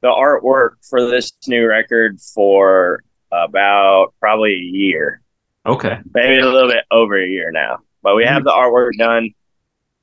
[0.00, 3.02] the artwork for this new record for
[3.32, 5.20] about probably a year,
[5.66, 5.98] Okay.
[6.14, 7.80] maybe a little bit over a year now.
[8.02, 9.30] But we have the artwork done.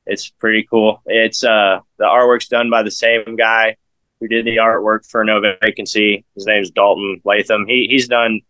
[0.06, 1.01] It's pretty cool.
[1.06, 3.77] It's uh the artwork's done by the same guy
[4.19, 6.25] who did the artwork for No Vacancy.
[6.36, 7.65] His name's Dalton Latham.
[7.67, 8.41] He he's done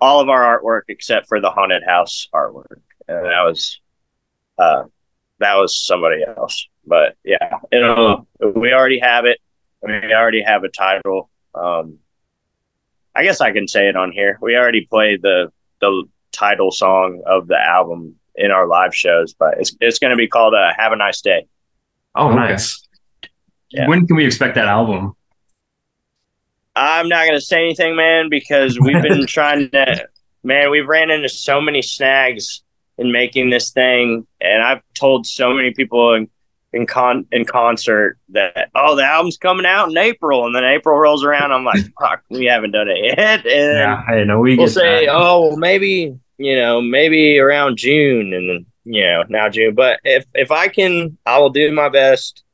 [0.00, 2.80] all of our artwork except for the haunted house artwork,
[3.10, 3.80] and that was
[4.58, 4.84] uh
[5.38, 6.68] that was somebody else.
[6.86, 9.38] But yeah, you know, we already have it.
[9.82, 11.30] We already have a title.
[11.54, 11.98] Um,
[13.14, 14.38] I guess I can say it on here.
[14.40, 19.58] We already played the the title song of the album in our live shows, but
[19.58, 21.46] it's it's going to be called uh, "Have a Nice Day."
[22.14, 22.36] Oh, Okay.
[22.36, 22.86] nice.
[23.70, 23.88] Yeah.
[23.88, 25.14] When can we expect that album?
[26.76, 30.06] I'm not going to say anything, man, because we've been trying to.
[30.42, 32.62] Man, we've ran into so many snags
[33.00, 36.28] in making this thing, and I've told so many people in
[36.72, 40.96] in con in concert that oh, the album's coming out in April, and then April
[40.96, 44.56] rolls around, I'm like, fuck, we haven't done it yet, and Yeah, I know we
[44.56, 45.12] we'll say, that.
[45.12, 49.74] oh, well, maybe you know, maybe around June, and then you know, now June.
[49.74, 52.44] But if if I can, I will do my best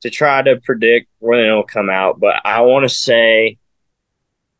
[0.00, 2.18] to try to predict when it'll come out.
[2.20, 3.58] But I want to say,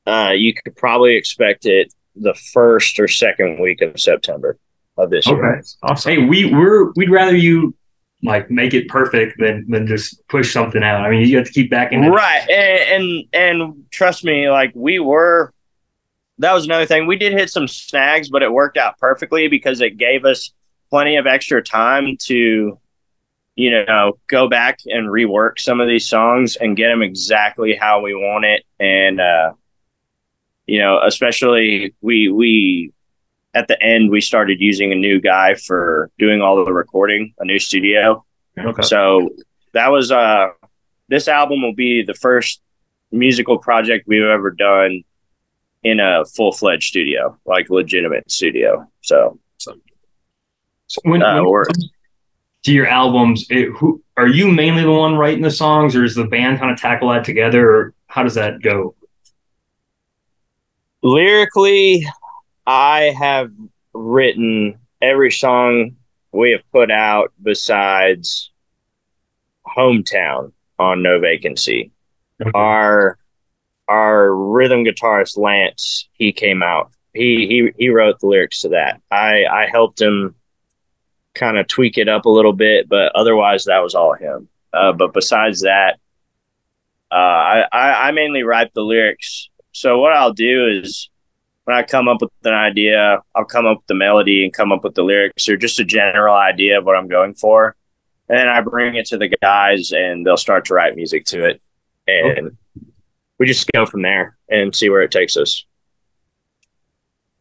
[0.06, 4.58] uh, you could probably expect it the first or second week of September
[4.96, 5.56] of this year.
[5.56, 5.68] Okay.
[5.82, 6.12] awesome.
[6.12, 7.74] Hey, we we're we'd rather you
[8.22, 11.04] like make it perfect than than just push something out.
[11.04, 12.08] I mean, you have to keep backing it.
[12.08, 12.48] Right.
[12.48, 15.52] And, and and trust me, like we were
[16.38, 17.06] that was another thing.
[17.06, 20.52] We did hit some snags, but it worked out perfectly because it gave us
[20.90, 22.78] plenty of extra time to, you
[23.56, 28.00] you know, go back and rework some of these songs and get them exactly how
[28.00, 28.64] we want it.
[28.80, 29.52] And, uh,
[30.66, 32.92] you know, especially we, we,
[33.54, 37.44] at the end, we started using a new guy for doing all the recording, a
[37.44, 38.24] new studio.
[38.58, 38.82] Okay.
[38.82, 39.30] So
[39.72, 40.48] that was, uh,
[41.08, 42.60] this album will be the first
[43.10, 45.02] musical project we've ever done
[45.82, 48.88] in a full fledged studio, like legitimate studio.
[49.02, 51.66] So, So when, Uh, when or-
[52.64, 56.14] to your albums, it, who are you mainly the one writing the songs, or is
[56.14, 58.94] the band kind of tackle that together, or how does that go?
[61.02, 62.06] lyrically,
[62.66, 63.50] I have
[63.92, 65.96] written every song
[66.32, 68.50] we have put out besides
[69.76, 71.92] Hometown on No Vacancy.
[72.54, 73.18] Our
[73.88, 76.92] our rhythm guitarist Lance, he came out.
[77.14, 79.00] He he he wrote the lyrics to that.
[79.10, 80.34] I I helped him
[81.34, 84.48] kind of tweak it up a little bit, but otherwise that was all him.
[84.72, 85.98] Uh, but besides that,
[87.10, 89.50] uh, I, I I mainly write the lyrics.
[89.72, 91.10] So what I'll do is
[91.64, 94.72] when I come up with an idea, I'll come up with the melody and come
[94.72, 97.76] up with the lyrics or just a general idea of what I'm going for.
[98.28, 101.44] And then I bring it to the guys and they'll start to write music to
[101.44, 101.62] it.
[102.06, 102.56] And
[103.38, 105.64] we just go from there and see where it takes us.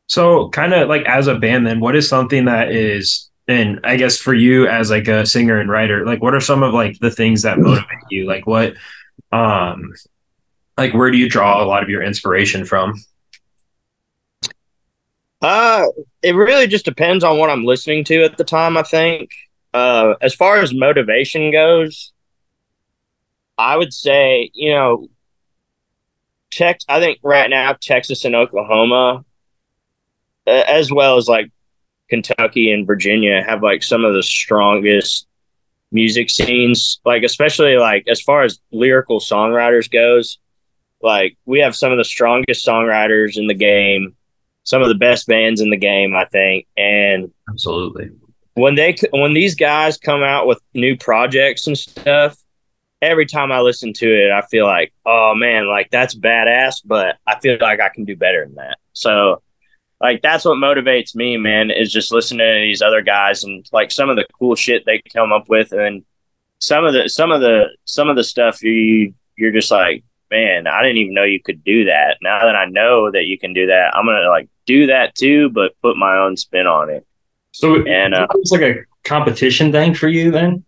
[0.07, 3.95] So, kind of like as a band, then, what is something that is, and I
[3.95, 6.99] guess for you as like a singer and writer, like what are some of like
[6.99, 8.27] the things that motivate you?
[8.27, 8.73] Like what,
[9.31, 9.93] um,
[10.77, 13.01] like where do you draw a lot of your inspiration from?
[15.41, 15.87] Uh,
[16.21, 19.31] it really just depends on what I'm listening to at the time, I think.
[19.73, 22.13] Uh, as far as motivation goes,
[23.57, 25.07] I would say, you know,
[26.51, 29.23] Tex, I think right now, Texas and Oklahoma,
[30.45, 31.49] uh, as well as like
[32.09, 35.27] Kentucky and Virginia, have like some of the strongest
[35.91, 40.37] music scenes, like, especially like as far as lyrical songwriters goes.
[41.01, 44.15] Like, we have some of the strongest songwriters in the game
[44.63, 46.67] some of the best bands in the game, I think.
[46.77, 48.11] And Absolutely.
[48.53, 52.37] when they when these guys come out with new projects and stuff,
[53.01, 57.17] every time I listen to it, I feel like, oh man, like that's badass, but
[57.25, 58.77] I feel like I can do better than that.
[58.93, 59.41] So
[59.99, 63.91] like that's what motivates me, man, is just listening to these other guys and like
[63.91, 66.03] some of the cool shit they come up with and
[66.59, 70.67] some of the some of the some of the stuff you you're just like, man,
[70.67, 72.17] I didn't even know you could do that.
[72.21, 75.49] Now that I know that you can do that, I'm gonna like do that too,
[75.49, 77.05] but put my own spin on it.
[77.51, 80.63] So And, uh, it's like a competition thing for you then.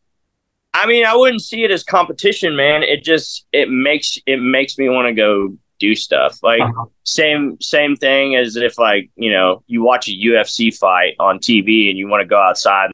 [0.73, 2.81] I mean, I wouldn't see it as competition, man.
[2.83, 6.39] It just it makes it makes me want to go do stuff.
[6.41, 6.85] Like Uh-huh.
[7.03, 11.89] same same thing as if like you know you watch a UFC fight on TV
[11.89, 12.91] and you want to go outside.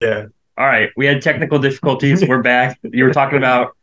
[0.00, 0.26] Yeah.
[0.58, 0.90] All right.
[0.96, 2.26] We had technical difficulties.
[2.26, 2.78] We're back.
[2.82, 3.76] You were talking about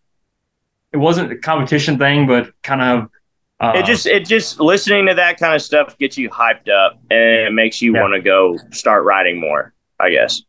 [0.91, 3.09] it wasn't a competition thing, but kind of.
[3.61, 6.97] Uh, it just it just listening to that kind of stuff gets you hyped up
[7.11, 8.01] and it makes you Yeah.
[8.01, 9.73] want to go start writing more.
[9.99, 10.41] I guess.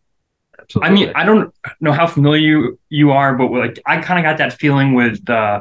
[0.80, 4.22] I mean, I don't know how familiar you, you are, but like I kind of
[4.30, 5.28] got that feeling with.
[5.28, 5.60] Uh,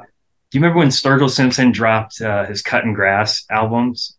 [0.51, 4.15] do you remember when Sturgill Simpson dropped uh, his Cuttin' Grass albums?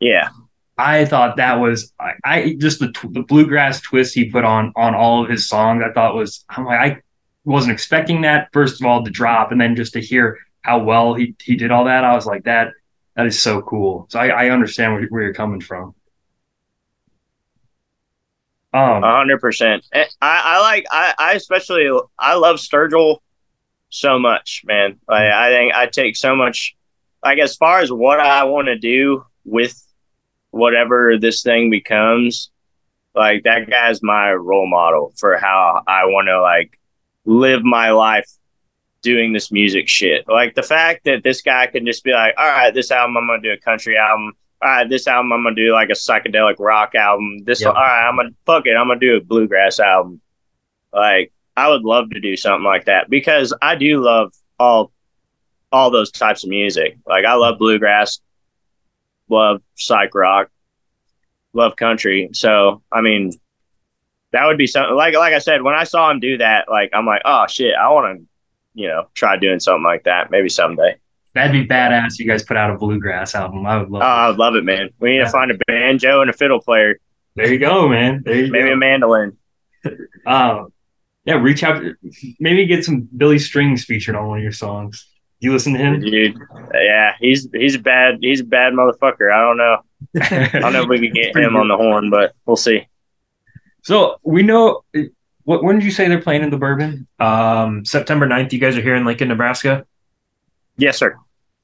[0.00, 0.28] Yeah.
[0.76, 4.72] I thought that was I, I just the tw- the bluegrass twist he put on
[4.76, 5.82] on all of his songs.
[5.84, 7.02] I thought was I'm like I
[7.44, 11.14] wasn't expecting that first of all to drop, and then just to hear how well
[11.14, 12.04] he he did all that.
[12.04, 12.72] I was like that
[13.16, 14.06] that is so cool.
[14.10, 15.94] So I, I understand where, where you're coming from.
[18.74, 19.86] Um, A hundred percent.
[19.94, 23.18] I, I like I, I especially I love Sturgill
[23.88, 24.98] so much, man.
[25.08, 26.76] Like I think I take so much
[27.24, 29.82] like as far as what I want to do with
[30.50, 32.50] whatever this thing becomes,
[33.14, 36.78] like that guy's my role model for how I want to like
[37.24, 38.30] live my life
[39.02, 40.24] doing this music shit.
[40.28, 43.26] Like the fact that this guy can just be like, all right, this album I'm
[43.26, 44.32] gonna do a country album.
[44.60, 47.44] All right, this album I'm gonna do like a psychedelic rock album.
[47.44, 47.68] This Yep.
[47.68, 50.20] all right, I'm gonna fuck it, I'm gonna do a bluegrass album.
[50.92, 54.92] Like I would love to do something like that because I do love all
[55.70, 56.98] all those types of music.
[57.06, 58.20] Like I love bluegrass,
[59.28, 60.50] love psych rock,
[61.52, 62.30] love country.
[62.32, 63.32] So I mean,
[64.32, 66.68] that would be something like like I said when I saw him do that.
[66.68, 68.26] Like I'm like, oh shit, I want to,
[68.78, 70.96] you know, try doing something like that maybe someday.
[71.34, 72.18] that'd be badass.
[72.18, 73.66] You guys put out a bluegrass album.
[73.66, 74.02] I would love.
[74.02, 74.08] Oh, it.
[74.08, 74.90] I would love it, man.
[75.00, 75.24] We need Yeah.
[75.24, 76.98] to find a banjo and a fiddle player,
[77.36, 78.22] There you go, man.
[78.24, 78.74] There you maybe go.
[78.74, 79.36] a mandolin.
[80.26, 80.72] Um,
[81.24, 81.82] yeah, reach out.
[82.40, 85.06] Maybe get some Billy Strings featured on one of your songs.
[85.40, 86.00] You listen to him?
[86.00, 86.36] Dude,
[86.74, 89.30] yeah, he's he's a bad he's a bad motherfucker.
[89.32, 89.76] I don't know.
[90.56, 92.86] I don't know if we can get him on the horn, but we'll see.
[93.84, 94.82] So we know
[95.48, 97.06] What, when did you say they're playing in the Bourbon?
[97.18, 99.86] Um, September 9th, you guys are here in Lincoln, Nebraska.
[100.76, 101.18] Yes, sir.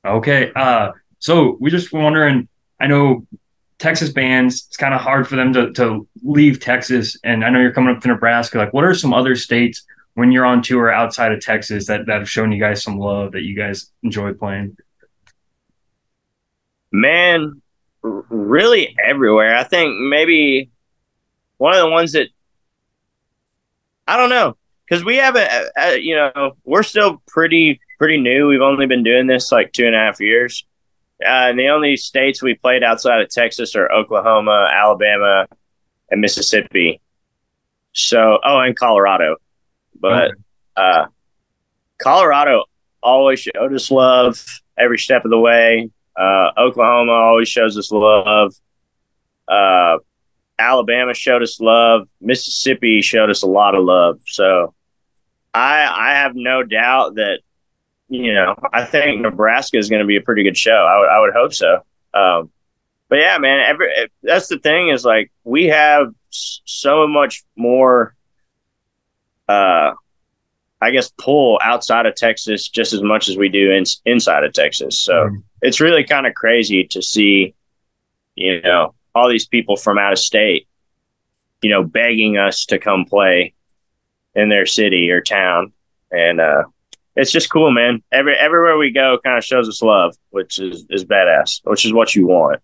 [0.06, 0.50] Okay.
[0.56, 2.48] Uh, so we just wondering.
[2.80, 3.26] I know
[3.78, 4.64] Texas bands.
[4.68, 7.94] It's kind of hard for them to to leave Texas, and I know you're coming
[7.94, 8.56] up to Nebraska.
[8.56, 12.20] Like, what are some other states when you're on tour outside of Texas that that
[12.20, 14.78] have shown you guys some love that you guys enjoy playing?
[16.90, 17.60] Man,
[18.02, 19.54] really everywhere.
[19.54, 20.70] I think maybe
[21.58, 22.28] one of the ones that
[24.06, 24.56] I don't know
[24.88, 28.48] because we haven't, uh, uh, you know, we're still pretty pretty new.
[28.48, 30.64] We've only been doing this like two and a half years.
[31.22, 35.46] Uh, and the only states we played outside of Texas are Oklahoma, Alabama,
[36.10, 37.00] and Mississippi.
[37.92, 39.36] So, oh, and Colorado.
[39.98, 40.34] But Okay.
[40.76, 41.06] uh,
[42.02, 42.64] Colorado
[43.02, 44.44] always showed us love
[44.76, 45.88] every step of the way.
[46.16, 48.54] Uh, Oklahoma always shows us love.
[50.58, 52.08] Alabama showed us love.
[52.20, 54.20] Mississippi showed us a lot of love.
[54.26, 54.74] So
[55.52, 57.40] I I have no doubt that
[58.08, 60.72] you know I think Nebraska is going to be a pretty good show.
[60.88, 61.80] I would I would hope so.
[62.14, 62.50] Um,
[63.08, 63.88] but yeah, man, every
[64.22, 68.14] that's the thing is like we have so much more.
[69.48, 69.92] Uh,
[70.80, 74.52] I guess pull outside of Texas just as much as we do in, inside of
[74.52, 74.98] Texas.
[74.98, 75.42] So Mhm.
[75.62, 77.54] it's really kind of crazy to see,
[78.34, 80.66] you know, all these people from out of state,
[81.62, 83.54] you know, begging us to come play
[84.34, 85.72] in their city or town,
[86.10, 86.64] and uh,
[87.16, 88.02] it's just cool, man.
[88.10, 91.92] Every everywhere we go, kind of shows us love, which is is badass, which is
[91.92, 92.60] what you want.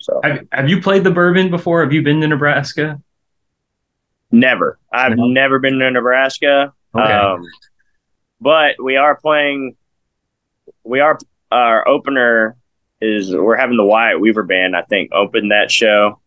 [0.00, 1.82] So Have, have you played the Bourbon before?
[1.82, 3.00] Have you been to Nebraska?
[4.30, 5.26] never, I've No.
[5.28, 6.72] never been to Nebraska.
[6.94, 7.12] Okay.
[7.12, 7.44] Um,
[8.40, 9.76] but we are playing.
[10.84, 11.18] We are
[11.52, 12.56] our opener
[13.04, 14.74] is we're having the Wyatt Weaver band.
[14.76, 16.20] I think open that show,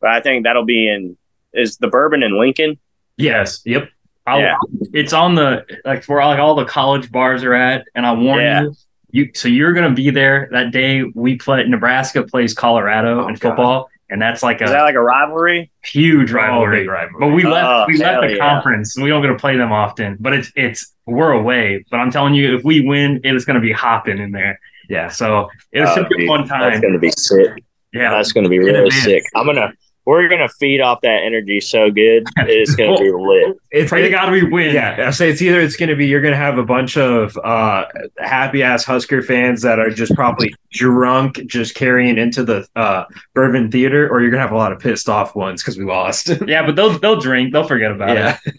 [0.00, 1.16] but I think that'll be in
[1.52, 2.78] is the Bourbon in Lincoln.
[3.18, 3.60] yes.
[3.66, 3.88] Yep.
[4.26, 4.54] I'll, Yeah.
[4.94, 8.40] It's on the like where like all the college bars are at, and I warn
[8.40, 8.62] Yeah.
[8.62, 8.74] you,
[9.10, 9.30] you.
[9.34, 11.02] So you're gonna be there that day.
[11.14, 13.40] We play Nebraska plays Colorado Oh, in God.
[13.40, 15.70] football, and that's like Is a that like a rivalry?
[15.84, 16.80] huge Oh, rivalry.
[16.82, 17.16] big rivalry.
[17.18, 18.38] But we left Oh, we left the yeah.
[18.38, 18.96] conference.
[18.96, 21.84] We don't get to play them often, but it's it's we're away.
[21.90, 24.60] But I'm telling you, if we win, it is going to be hopping in there.
[24.88, 25.08] Yeah.
[25.08, 27.62] So it Oh, should be a dude, fun That's gonna be sick.
[27.92, 29.02] Yeah, That's gonna be really advance.
[29.04, 29.22] sick.
[29.34, 29.72] I'm gonna
[30.04, 32.24] we're gonna feed off that energy so good.
[32.38, 33.56] It's gonna be lit.
[33.70, 34.74] It's pray to God we win.
[34.74, 36.96] Yeah, I say it's either it's going to be you're going to have a bunch
[36.96, 37.84] of uh,
[38.18, 43.04] happy ass Husker fans that are just probably drunk, just carrying into the uh,
[43.34, 45.84] Bourbon Theater, or you're going to have a lot of pissed off ones because we
[45.84, 46.30] lost.
[46.48, 47.52] yeah, but they'll they'll drink.
[47.52, 48.56] They'll forget about yeah, it.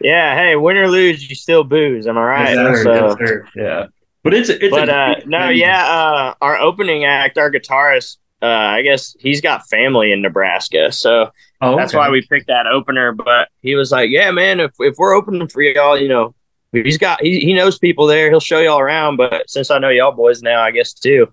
[0.00, 0.34] Yeah.
[0.34, 2.08] Hey, win or lose, you still booze.
[2.08, 2.54] Am I right?
[2.54, 2.82] Yes, sir.
[2.82, 3.48] So- Yes, sir.
[3.54, 3.86] yeah.
[4.22, 5.84] But it's it's but a uh, no, yeah.
[5.86, 11.30] Uh, our opening act, our guitarist, uh, I guess he's got family in Nebraska, so
[11.62, 11.98] Oh, that's okay.
[11.98, 13.12] why we picked that opener.
[13.12, 16.34] But he was like, "Yeah, man, if if we're opening for y'all, you know,
[16.72, 18.30] he's got he, he knows people there.
[18.30, 19.16] He'll show y'all around.
[19.16, 21.26] But since I know y'all boys now, I guess too.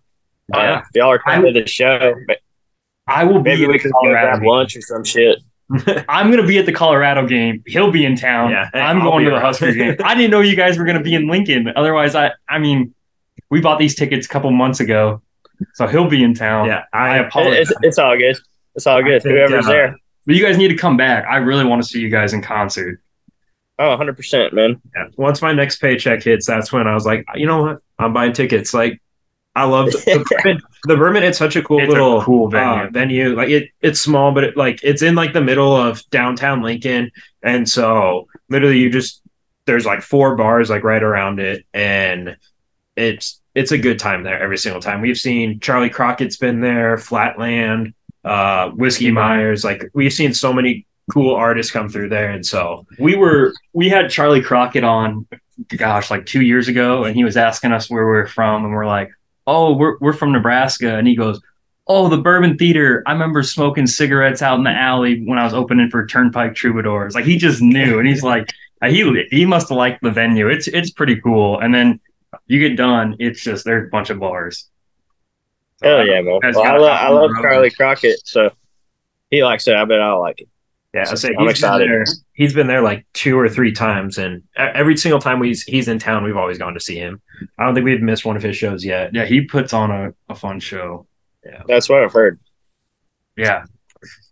[0.53, 0.79] Uh, Yeah.
[0.79, 2.39] if y'all are coming to the show, but
[3.07, 5.39] I will be maybe we can grab lunch or some shit.
[6.09, 7.63] I'm gonna be at the Colorado game.
[7.67, 8.51] He'll be in town.
[8.51, 9.45] Yeah, hey, I'm I'll going to the around.
[9.45, 9.95] Husker game.
[10.03, 11.71] I didn't know you guys were gonna be in Lincoln.
[11.75, 12.93] Otherwise, I I mean,
[13.49, 15.21] we bought these tickets a couple months ago,
[15.73, 16.67] so he'll be in town.
[16.67, 17.69] Yeah, I I apologize.
[17.69, 18.37] it's, it's all good.
[18.75, 19.21] It's all good.
[19.23, 19.97] think, Whoever's uh, there.
[20.25, 21.25] but you guys need to come back.
[21.27, 23.01] I really want to see you guys in concert.
[23.79, 24.81] Oh, 100 percent, man.
[24.95, 25.07] yeah.
[25.17, 28.33] Once my next paycheck hits, that's when I was like, you know what, I'm buying
[28.33, 28.73] tickets.
[28.73, 29.01] Like,
[29.57, 30.61] I love the Bourbon.
[30.83, 31.23] The Bourbon.
[31.23, 32.83] It's such a cool It's a little cool venue.
[32.83, 33.35] uh, venue.
[33.35, 37.11] Like it, it's small, but it, like it's in like the middle of downtown Lincoln,
[37.41, 39.21] and so literally you just
[39.65, 42.37] there's like four bars like right around it, and
[42.95, 45.01] it's it's a good time there every single time.
[45.01, 49.63] We've seen Charley Crockett's been there, Flatland, uh, Whiskey Myers.
[49.63, 53.89] Like we've seen so many cool artists come through there, and so we were we
[53.89, 55.25] had Charley Crockett on,
[55.75, 58.73] gosh, like two years ago, and he was asking us where we are from, and
[58.73, 59.09] we're like,
[59.47, 61.41] "Oh, we're we're from Nebraska," and he goes,
[61.87, 63.01] "Oh, the Bourbon Theater.
[63.07, 67.15] I remember smoking cigarettes out in the alley when I was opening for Turnpike Troubadours."
[67.15, 70.49] Like he just knew, and he's like, uh, he he must have liked the venue.
[70.49, 71.99] It's it's pretty cool, and then
[72.45, 74.69] you get done, it's just there's a bunch of bars.
[75.77, 76.25] So, Hell yeah, man.
[76.25, 77.31] Well, I, gotta lo- hop I love.
[77.41, 78.51] Charley Crockett, so
[79.29, 79.75] he likes it.
[79.75, 80.49] I bet I'll like it.
[80.93, 81.85] Yeah, I say I'm he's excited.
[81.87, 85.63] Been there, he's been there like two or three times, and every single time he's
[85.63, 87.21] he's in town, we've always gone to see him.
[87.59, 89.13] I don't think we've missed one of his shows yet.
[89.13, 91.05] Yeah, he puts on a, a fun show.
[91.45, 92.39] Yeah, that's what I've heard.
[93.35, 93.65] Yeah.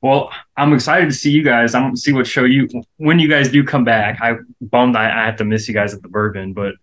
[0.01, 1.75] Well, I'm excited to see you guys.
[1.75, 4.19] I'm see what show you when you guys do come back.
[4.21, 6.75] I bummed I, I have to miss you guys at the Bourbon, but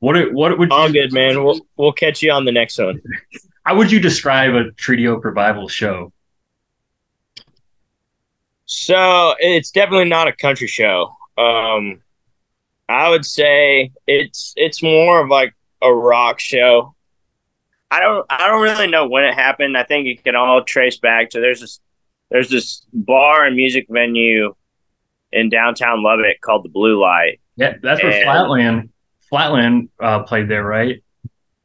[0.00, 1.42] what it- what would All you, good, man.
[1.44, 3.00] We'll we'll catch you on the next one.
[3.64, 6.12] How would you describe a Treaty Oak revival show?
[8.72, 11.16] So it's definitely not a country show.
[11.36, 12.02] Um,
[12.88, 16.94] I would say it's it's more of like a rock show.
[17.90, 19.76] I don't I don't really know when it happened.
[19.76, 21.80] I think it can all trace back to there's this
[22.30, 24.54] there's this bar and music venue
[25.32, 27.40] in downtown Lubbock called the Blue Light.
[27.56, 28.88] Yeah, that's where And- Flatland
[29.28, 31.02] Flatland uh, played there, right?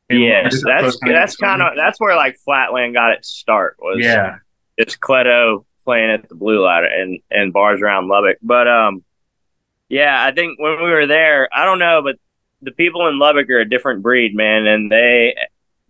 [0.10, 4.38] Yes, that's that's kind of that's where like Flatland got its start was yeah.
[4.76, 8.38] It's Cleto playing at the Blue Light and and bars around Lubbock.
[8.42, 9.04] But um,
[9.88, 12.18] yeah, I think when we were there, I don't know, but
[12.62, 15.36] the people in Lubbock are a different breed, man, and they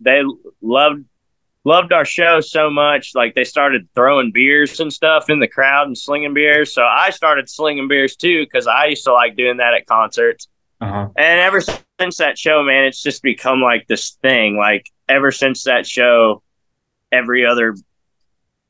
[0.00, 0.22] they
[0.60, 1.04] loved
[1.64, 3.12] loved our show so much.
[3.14, 6.72] Like they started throwing beers and stuff in the crowd and slinging beers.
[6.72, 10.48] So I started slinging beers too because I used to like doing that at concerts.
[10.80, 11.08] Uh-huh.
[11.16, 11.60] And ever
[12.00, 14.56] since that show, man, it's just become like this thing.
[14.56, 16.42] Like ever since that show,
[17.10, 17.74] every other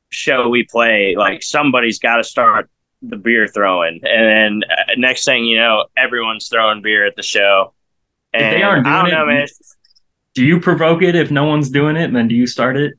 [0.09, 2.69] show we play, like somebody's got to start
[3.01, 7.23] the beer throwing, and then uh, next thing you know, everyone's throwing beer at the
[7.23, 7.73] show.
[8.33, 9.47] If they aren't doing know, it, man.
[10.33, 12.93] Do you provoke it if no one's doing it, and then do you start it?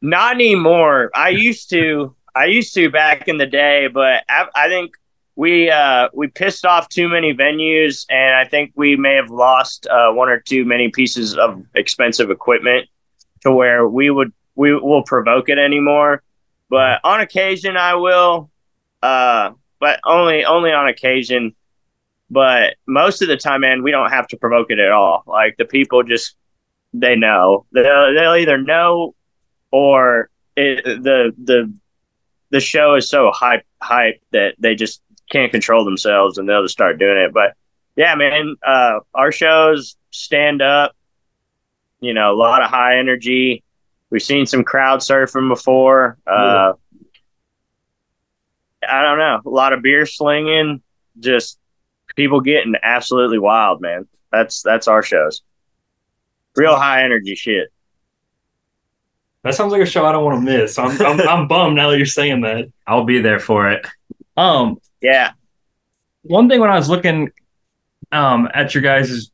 [0.00, 1.10] Not anymore.
[1.14, 2.14] I used to.
[2.34, 4.94] I used to back in the day, but I, I think
[5.36, 9.86] we uh, we pissed off too many venues, and I think we may have lost
[9.86, 12.88] uh, one or two many pieces of expensive equipment
[13.42, 16.22] to where we would we will provoke it anymore.
[16.68, 18.50] But on occasion, I will,
[19.02, 21.54] uh, but only only on occasion.
[22.30, 25.22] But most of the time, man, we don't have to provoke it at all.
[25.26, 26.34] Like the people just
[26.94, 29.14] they know they'll, they'll either know
[29.70, 31.72] or it, the the
[32.50, 36.74] the show is so hype hype that they just can't control themselves and they'll just
[36.74, 37.32] start doing it.
[37.32, 37.54] But
[37.96, 40.94] yeah, man, uh, our shows stand up.
[42.00, 43.62] You know, a lot of high energy.
[44.12, 46.18] We've seen some crowd surfing before.
[46.26, 46.74] Uh,
[48.86, 50.82] I don't know, a lot of beer slinging,
[51.18, 51.58] just
[52.14, 54.06] people getting absolutely wild, man.
[54.30, 55.40] That's that's our shows.
[56.54, 57.72] Real high energy shit.
[59.44, 60.78] That sounds like a show I don't want to miss.
[60.78, 62.70] I'm I'm, I'm bummed now that you're saying that.
[62.86, 63.86] I'll be there for it.
[64.36, 65.32] Um, Yeah,
[66.20, 67.30] one thing when I was looking
[68.10, 69.30] um at your guys' is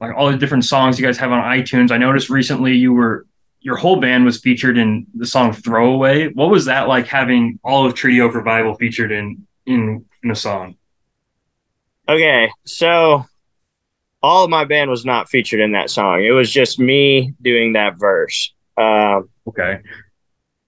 [0.00, 3.24] like all the different songs you guys have on iTunes, I noticed recently you were
[3.66, 6.28] your whole band was featured in the song Throwaway.
[6.28, 10.36] What was that like having all of Treaty Oak Revival featured in in in a
[10.36, 10.76] song?
[12.08, 13.26] Okay, so
[14.22, 16.22] all of my band was not featured in that song.
[16.22, 18.54] It was just me doing that verse.
[18.76, 19.80] Um, Okay.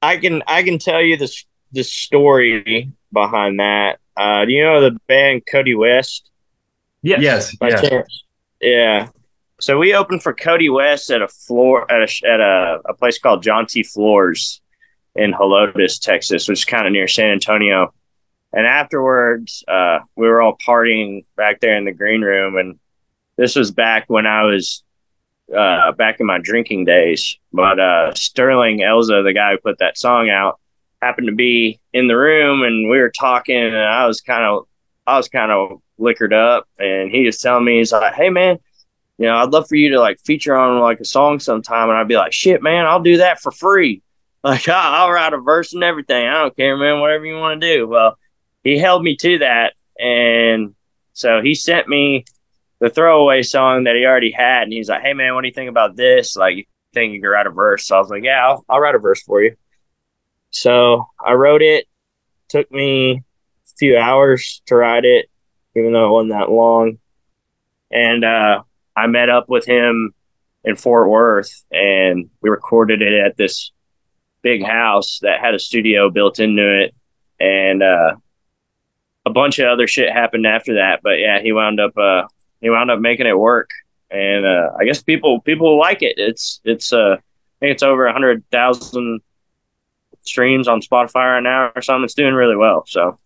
[0.02, 4.00] I can I can tell you this the story behind that.
[4.16, 6.30] Uh, do you know the band Cody West?
[7.02, 7.22] Yes.
[7.22, 7.54] Yes.
[7.54, 7.70] By
[8.60, 9.08] Yeah.
[9.60, 13.18] So we opened for Cody West at a floor at a at a, a place
[13.18, 13.82] called John T.
[13.82, 14.60] Floore's
[15.16, 17.92] in Helotes, Texas, which is kind of near San Antonio.
[18.52, 22.78] And afterwards, uh, we were all partying back there in the green room, and
[23.36, 24.84] this was back when I was
[25.54, 27.36] uh, back in my drinking days.
[27.52, 30.60] But uh, Sterling Elza, the guy who put that song out,
[31.02, 34.68] happened to be in the room, and we were talking, and I was kind of
[35.04, 38.58] I was kind of liquored up, and he was telling me he's like, "Hey man,
[39.18, 41.98] you know, I'd love for you to like feature on like a song sometime," and
[41.98, 44.02] I'd be like, "Shit, man, I'll do that for free.
[44.44, 46.28] Like I'll, write a verse and everything.
[46.28, 47.00] I don't care, man.
[47.00, 48.16] Whatever you want to do." Well,
[48.62, 50.76] he held me to that, and
[51.12, 52.24] so he sent me
[52.78, 55.54] the throwaway song that he already had, and he's like, "Hey man, what do you
[55.54, 56.36] think about this?
[56.36, 56.64] Like, you
[56.94, 59.00] think you could write a verse?" So I was like, "Yeah, I'll, I'll write a
[59.00, 59.56] verse for you."
[60.50, 61.86] So I wrote it.
[62.48, 63.22] Took me a
[63.76, 65.28] few hours to write it,
[65.74, 66.98] even though it wasn't that long.
[67.90, 68.62] And uh,
[68.98, 70.14] I met up with him
[70.64, 73.72] in Fort Worth, and we recorded it at this
[74.42, 76.94] big house that had a studio built into it,
[77.40, 78.16] and uh,
[79.26, 81.00] a bunch of other shit happened after that.
[81.02, 82.24] But yeah, he wound up uh,
[82.60, 83.70] he wound up making it work,
[84.10, 86.14] and uh, I guess people people like it.
[86.18, 89.20] It's it's uh, I think it's over a hundred thousand
[90.22, 92.04] streams on Spotify right now or something.
[92.04, 92.84] It's doing really well.
[92.86, 93.18] So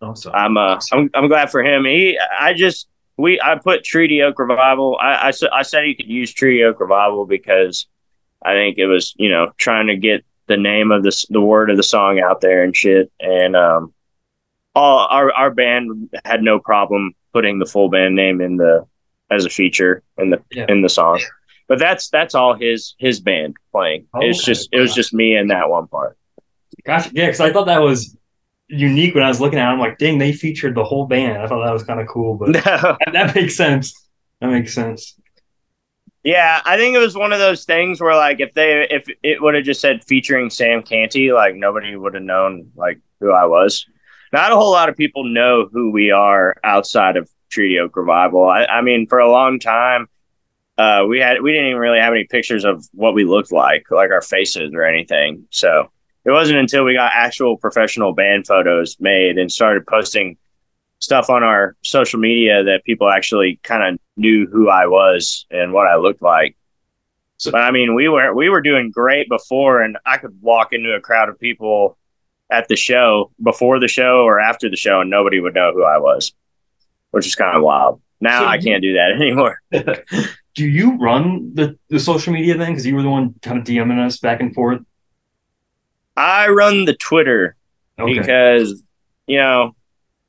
[0.00, 0.32] Awesome.
[0.34, 1.84] I'm uh I'm I'm glad for him.
[1.84, 2.88] He I just
[3.18, 4.96] we I put Treaty Oak Revival.
[5.00, 7.86] I I, I said he could use Treaty Oak Revival because
[8.42, 11.70] I think it was you know trying to get the name of this the word
[11.70, 13.12] of the song out there and shit.
[13.20, 13.92] And um,
[14.74, 18.86] all our our band had no problem putting the full band name in the
[19.30, 20.66] as a feature in the Yeah.
[20.68, 21.20] in the song.
[21.66, 24.06] But that's that's all his his band playing.
[24.14, 24.52] Oh, it's okay.
[24.52, 26.16] just it was just me and that one part.
[26.86, 27.10] Gotcha.
[27.12, 28.16] Yeah, because I thought that was
[28.68, 29.72] unique when I was looking at it.
[29.72, 31.38] I'm like, dang, they featured the whole band.
[31.38, 34.08] I thought that was kind of cool, but that, that makes sense.
[34.40, 35.18] That makes sense.
[36.24, 39.40] Yeah, I think it was one of those things where like if they if it
[39.40, 43.46] would have just said featuring Sam Canty, like nobody would have known like who I
[43.46, 43.86] was.
[44.32, 48.46] not a whole lot of people know who we are outside of Treaty Oak Revival.
[48.46, 50.08] I, I mean, for a long time,
[50.76, 53.90] uh, we had we didn't even really have any pictures of what we looked like,
[53.90, 55.46] like our faces or anything.
[55.50, 55.90] So
[56.28, 60.36] it wasn't until we got actual professional band photos made and started posting
[61.00, 65.72] stuff on our social media that people actually kind of knew who I was and
[65.72, 66.56] what I looked like.
[67.38, 70.72] So- but I mean, we were we were doing great before, and I could walk
[70.72, 71.96] into a crowd of people
[72.50, 75.84] at the show before the show or after the show, and nobody would know who
[75.84, 76.32] I was,
[77.10, 78.00] which is kind of wild.
[78.20, 79.60] Now So I can't do that anymore.
[80.54, 82.72] Do you run the, the social media then?
[82.72, 84.80] Because you were the one kind of DMing us back and forth.
[86.18, 87.54] I run the Twitter
[87.98, 88.18] Okay.
[88.18, 88.80] because
[89.26, 89.74] you know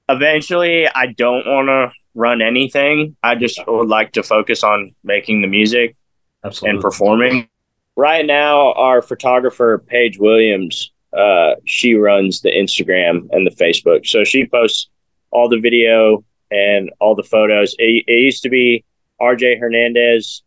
[0.09, 3.15] eventually i don't want to run anything.
[3.21, 5.95] I just would like to focus on making the music
[6.43, 6.69] Absolutely.
[6.71, 7.47] and performing.
[7.95, 14.05] Right now our photographer paige williams uh, she runs the instagram and the facebook.
[14.07, 14.89] So she posts
[15.31, 17.75] all the video and all the photos.
[17.79, 18.83] It, it used to be
[19.21, 20.43] rj hernandez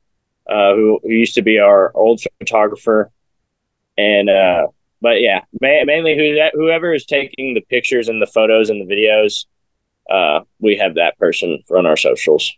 [0.48, 3.10] uh, who, who used to be our old photographer.
[3.96, 4.66] And uh,
[5.02, 8.94] but yeah, ma- mainly who whoever is taking the pictures and the photos and the
[8.94, 9.44] videos,
[10.08, 12.50] uh, we have that person run our socials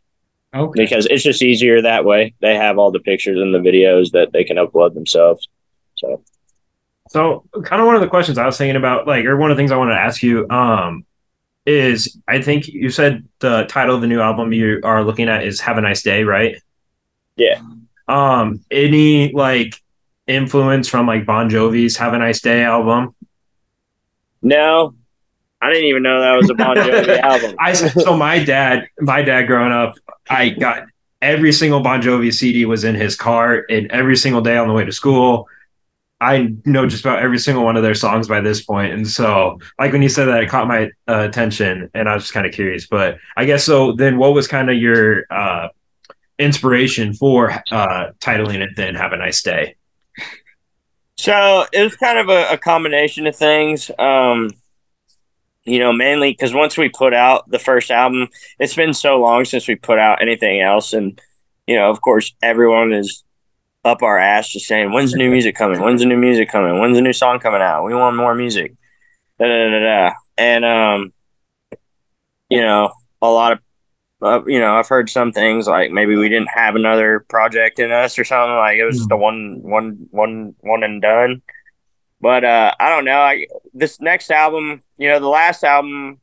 [0.55, 0.83] Okay.
[0.85, 2.35] because it's just easier that way.
[2.41, 5.49] They have all the pictures and the videos that they can upload themselves.
[5.97, 6.23] So
[7.09, 9.57] So, kind of one of the questions I was thinking about, like, or one of
[9.57, 11.05] the things I wanted to ask you, um,
[11.67, 15.45] is I think you said the title of the new album you are looking at
[15.45, 16.57] is "Have a Nice Day," right?
[17.37, 17.61] Yeah.
[18.07, 19.81] Um, any like
[20.27, 23.15] influence from like Bon Jovi's "Have a Nice Day" album?
[24.43, 24.95] no,
[25.61, 27.57] I didn't even know that was a Bon Jovi album.
[27.59, 29.95] I so my dad, my dad growing up,
[30.29, 30.85] I got
[31.23, 34.75] every single Bon Jovi CD was in his car, and every single day on the
[34.75, 35.49] way to school.
[36.21, 38.93] I know just about every single one of their songs by this point.
[38.93, 42.25] and so like when you said that, it caught my uh, attention, and I was
[42.25, 42.87] just kind of curious.
[42.87, 43.93] But I guess so.
[43.93, 45.69] Then, what was kind of your uh,
[46.39, 48.71] inspiration for uh, titling it?
[48.77, 49.77] Then, "Have a Nice Day."
[51.25, 53.91] So it was kind of a, a combination of things.
[53.99, 54.51] Um,
[55.65, 59.47] you know, mainly because once we put out the first album, it's been so long
[59.47, 61.19] since we put out anything else, and
[61.67, 63.25] you know, of course, everyone is
[63.87, 65.81] up our ass just saying, "When's the new music coming?
[65.81, 66.79] When's the new music coming?
[66.79, 67.85] When's the new song coming out?
[67.85, 68.75] We want more music."
[69.39, 70.13] Da da da da.
[70.37, 71.15] And um,
[72.51, 73.61] you know, a lot of
[74.25, 77.93] uh, you know, I've heard some things like maybe we didn't have another project in
[77.93, 78.57] us or something.
[78.57, 81.43] Like it was just a one, one, one, one and done.
[82.23, 83.21] But uh, I don't know.
[83.21, 86.21] I this next album, you know, the last album,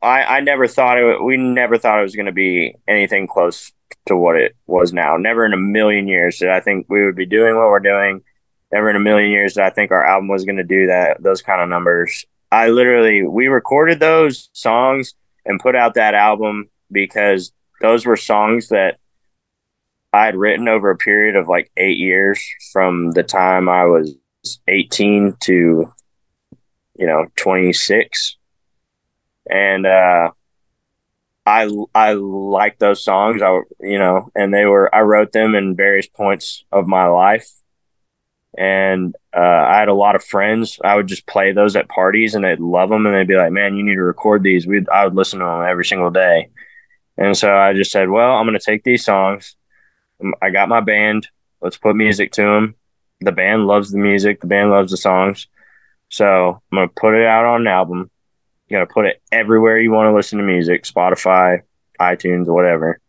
[0.00, 1.24] I I never thought it.
[1.24, 3.72] We never thought it was going to be anything close
[4.06, 5.16] to what it was now.
[5.16, 8.22] Never in a million years did I think we would be doing what we're doing.
[8.70, 11.20] Never in a million years did I think our album was going to do that.
[11.20, 12.24] Those kind of numbers.
[12.52, 15.14] I literally we recorded those songs
[15.46, 18.98] and put out that album because those were songs that
[20.12, 22.42] I had written over a period of like eight years
[22.72, 24.16] from the time I was
[24.68, 25.92] 18 to,
[26.98, 28.36] you know, 26.
[29.48, 30.30] And, uh,
[31.44, 33.40] I, I like those songs.
[33.40, 37.48] I, you know, and they were, I wrote them in various points of my life.
[38.56, 40.78] And, uh, I had a lot of friends.
[40.82, 43.06] I would just play those at parties and they'd love them.
[43.06, 44.66] And they'd be like, man, you need to record these.
[44.66, 46.48] We, I would listen to them every single day.
[47.18, 49.56] And so I just said, well, I'm going to take these songs.
[50.22, 51.28] Um, I got my band.
[51.60, 52.74] Let's put music to them.
[53.20, 54.40] The band loves the music.
[54.40, 55.48] The band loves the songs.
[56.08, 58.10] So I'm gonna put it out on an album.
[58.68, 61.62] You gotta put it everywhere you want to listen to music, Spotify,
[62.00, 63.00] iTunes, whatever.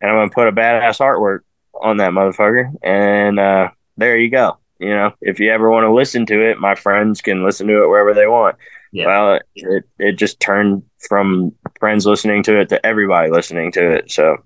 [0.00, 1.40] And I'm gonna put a badass artwork
[1.80, 2.72] on that motherfucker.
[2.82, 4.58] And uh, there you go.
[4.80, 7.84] You know, if you ever want to listen to it, my friends can listen to
[7.84, 8.56] it wherever they want.
[8.92, 9.06] Yeah.
[9.06, 14.10] Well, it it just turned from friends listening to it to everybody listening to it.
[14.10, 14.38] So,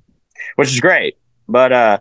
[0.57, 1.17] which is great.
[1.49, 1.99] But uh,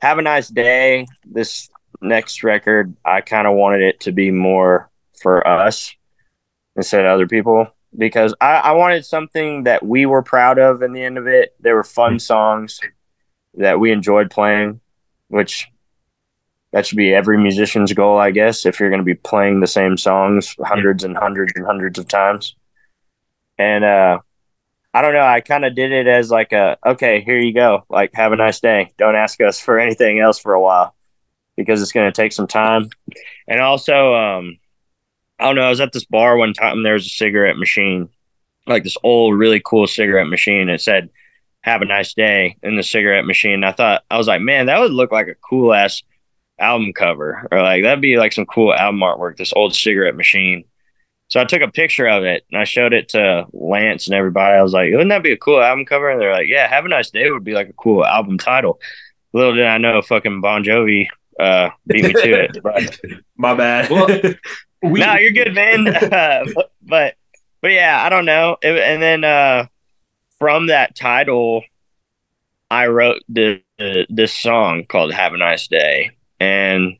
[0.00, 1.06] have a nice day.
[1.26, 1.68] This
[2.00, 5.94] next record, I kind of wanted it to be more for us
[6.76, 10.92] instead of other people because I, I wanted something that we were proud of in
[10.92, 11.54] the end of it.
[11.60, 12.80] There were fun songs
[13.54, 14.80] that we enjoyed playing,
[15.28, 15.68] which
[16.74, 19.66] that should be every musician's goal, I guess, if you're going to be playing the
[19.68, 22.56] same songs hundreds and hundreds and hundreds of times.
[23.56, 24.18] And uh,
[24.92, 25.22] I don't know.
[25.24, 27.84] I kind of did it as like a okay, here you go.
[27.88, 28.92] Like, have a nice day.
[28.98, 30.96] Don't ask us for anything else for a while
[31.56, 32.88] because it's going to take some time.
[33.46, 34.58] And also, um,
[35.38, 35.62] I don't know.
[35.62, 36.78] I was at this bar one time.
[36.78, 38.08] and There was a cigarette machine,
[38.66, 40.68] like this old, really cool cigarette machine.
[40.68, 41.10] It said,
[41.60, 43.62] "Have a nice day" in the cigarette machine.
[43.62, 46.02] I thought I was like, man, that would look like a cool ass
[46.58, 49.36] album cover, or like that'd be like some cool album artwork.
[49.36, 50.64] This old cigarette machine.
[51.28, 54.56] So I took a picture of it and I showed it to Lance and everybody.
[54.56, 56.10] I was like, wouldn't that be a cool album cover?
[56.10, 58.78] And they're like, yeah, Have a Nice Day would be like a cool album title.
[59.32, 61.08] Little did I know fucking Bon Jovi
[61.40, 62.58] uh, beat me to it.
[62.62, 63.00] But,
[63.36, 63.90] My bad.
[63.90, 64.34] Well,
[64.82, 65.88] We, no, you're good, man.
[65.88, 67.14] Uh, but, but
[67.62, 68.58] but yeah, I don't know.
[68.60, 69.66] It- and then uh,
[70.38, 71.64] from that title,
[72.70, 76.96] I wrote the, the this song called "Have a Nice Day," and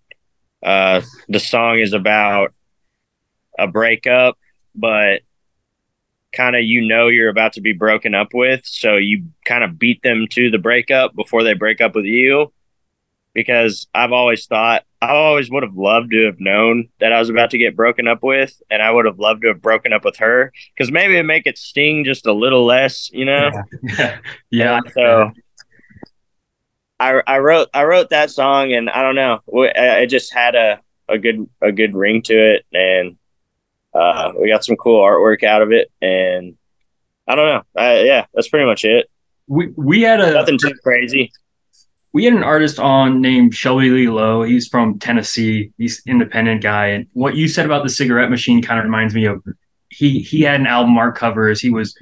[0.62, 2.54] uh, the song is about
[3.58, 4.38] a breakup,
[4.74, 5.20] but
[6.32, 9.78] kind of you know you're about to be broken up with, so you kind of
[9.78, 12.52] beat them to the breakup before they break up with you.
[13.34, 17.28] Because I've always thought I always would have loved to have known that I was
[17.28, 20.04] about to get broken up with, and I would have loved to have broken up
[20.04, 23.50] with her because maybe it'd make it sting just a little less, you know.
[23.82, 24.18] yeah,
[24.50, 24.76] yeah.
[24.78, 25.32] And so
[27.04, 30.80] I I wrote I wrote that song, and I don't know, it just had a
[31.08, 33.16] a good a good ring to it, and
[33.94, 36.56] uh, we got some cool artwork out of it, and
[37.28, 39.10] I don't know, I, yeah, that's pretty much it.
[39.46, 41.30] we we had a Nothing too crazy.
[42.12, 44.42] we had an artist on named Shelby Lee Lowe.
[44.42, 45.72] He's from Tennessee.
[45.76, 46.86] He's an independent guy.
[46.86, 49.42] And what you said about the cigarette machine kind of reminds me of
[49.90, 51.94] he he had an album art cover as he was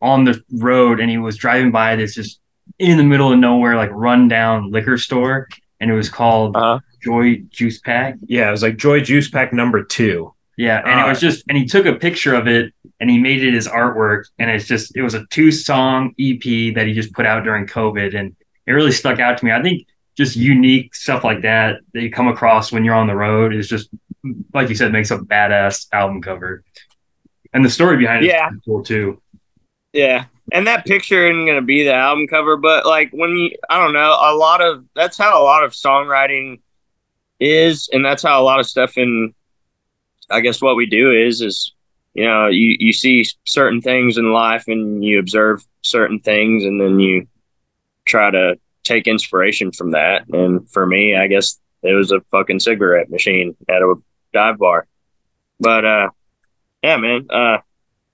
[0.00, 2.40] on the road and he was driving by this just
[2.78, 5.48] in the middle of nowhere, like rundown liquor store.
[5.80, 6.80] And it was called Uh-huh.
[7.02, 8.16] Joy Juice Pack.
[8.26, 10.32] yeah, it was like Joy Juice Pack number two.
[10.56, 13.44] Yeah, and it was just, and he took a picture of it and he made
[13.44, 17.12] it his artwork, and it's just, it was a two song EP that he just
[17.12, 18.34] put out during COVID, and
[18.66, 19.52] it really stuck out to me.
[19.52, 23.14] I think just unique stuff like that that you come across when you're on the
[23.14, 23.90] road is just,
[24.54, 26.64] like you said, makes a badass album cover,
[27.52, 28.48] and the story behind it Yeah.
[28.48, 29.20] pretty cool too.
[29.92, 30.24] Yeah.
[30.52, 33.78] And that picture isn't going to be the album cover, but like when you, I
[33.78, 36.60] don't know, a lot of that's how a lot of songwriting
[37.40, 37.88] is.
[37.92, 39.34] And that's how a lot of stuff in,
[40.30, 41.72] I guess, what we do is, is,
[42.14, 46.80] you know, you, you see certain things in life and you observe certain things and
[46.80, 47.26] then you
[48.04, 50.28] try to take inspiration from that.
[50.28, 53.94] And for me, I guess it was a fucking cigarette machine at a
[54.32, 54.86] dive bar.
[55.58, 56.10] But, uh,
[56.82, 57.58] yeah, man, uh,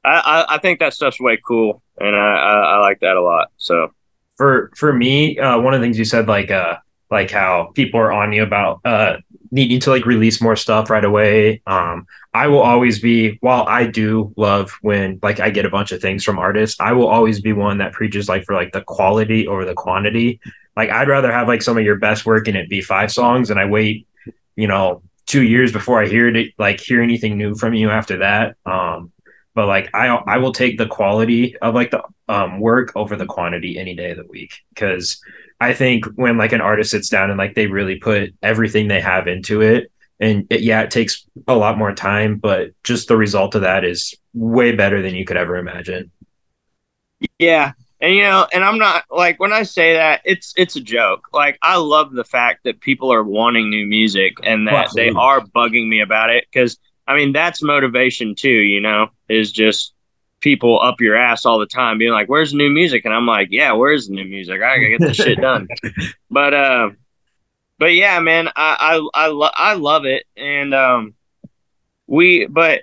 [0.05, 3.23] I, I, I think that stuff's way cool, and I, I, I like that a
[3.23, 3.49] lot.
[3.57, 3.93] So
[4.37, 6.77] for for me, uh, one of the things you said, like uh,
[7.11, 9.17] like how people are on you about uh,
[9.51, 11.63] needing to like release more stuff right away.
[11.67, 15.93] Um, I will always be, while I do love when like I get a bunch
[15.93, 18.81] of things from artists, I will always be one that preaches like for like the
[18.81, 20.41] quality over the quantity.
[20.75, 23.51] Like I'd rather have like some of your best work and it be five songs,
[23.51, 24.09] and I wait,
[24.57, 28.19] you know, two years before I hear it, like hear anything new from you after
[28.19, 28.57] that.
[28.65, 29.13] Um,
[29.55, 33.27] but like I I will take the quality of like the um work over the
[33.27, 35.21] quantity any day of the week because
[35.61, 39.01] I think when like an artist sits down and like they really put everything they
[39.01, 39.91] have into it
[40.21, 43.85] and it, yeah it takes a lot more time but just the result of that
[43.85, 46.11] is way better than you could ever imagine.
[47.39, 50.81] yeah, and you know, and I'm not like when I say that, it's it's a
[50.81, 51.29] joke.
[51.33, 55.41] Like I love the fact that people are wanting new music and that they are
[55.41, 58.49] bugging me about it because I mean that's motivation too.
[58.49, 59.95] You know, is just
[60.41, 63.27] people up your ass all the time being like, "Where's the new music?" And I'm
[63.27, 64.57] like, "Yeah, where's the new music?
[64.57, 65.69] I gotta get this shit done."
[66.31, 66.91] But uh,
[67.79, 71.15] but yeah, man, I I I, lo- I love it, and um,
[72.07, 72.83] we but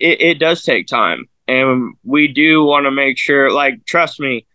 [0.00, 3.52] it, it does take time, and we do want to make sure.
[3.52, 4.46] Like, trust me,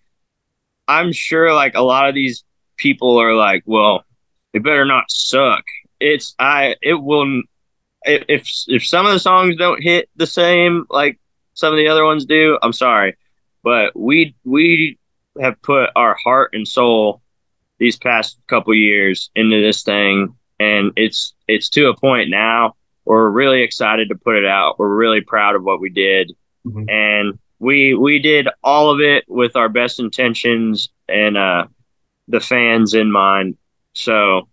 [0.87, 2.43] I'm sure like a lot of these
[2.75, 4.03] people are like, well,
[4.51, 5.63] it better not suck.
[5.99, 7.43] It's I it will
[8.05, 11.19] if if some of the songs don't hit the same like
[11.53, 13.15] some of the other ones do, I'm sorry,
[13.63, 14.97] but we we
[15.39, 17.21] have put our heart and soul
[17.79, 22.75] these past couple years into this thing, and it's it's to a point now.
[23.05, 24.79] We're really excited to put it out.
[24.79, 26.31] We're really proud of what we did,
[26.65, 26.89] Mhm.
[26.89, 31.65] and we we did all of it with our best intentions and uh,
[32.27, 33.57] the fans in mind.
[33.93, 34.47] So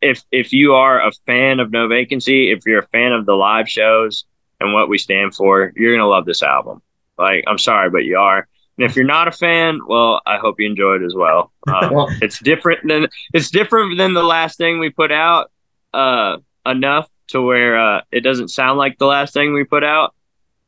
[0.00, 3.34] if if you are a fan of No Vacancy, if you're a fan of the
[3.34, 4.24] live shows
[4.60, 6.82] and what we stand for, you're gonna love this album.
[7.18, 8.46] Like I'm sorry, but you are.
[8.78, 11.52] And if you're not a fan, well, I hope you enjoy it as well.
[11.68, 15.50] Uh, it's different than it's different than the last thing we put out.
[15.92, 20.14] Uh, enough to where uh, it doesn't sound like the last thing we put out.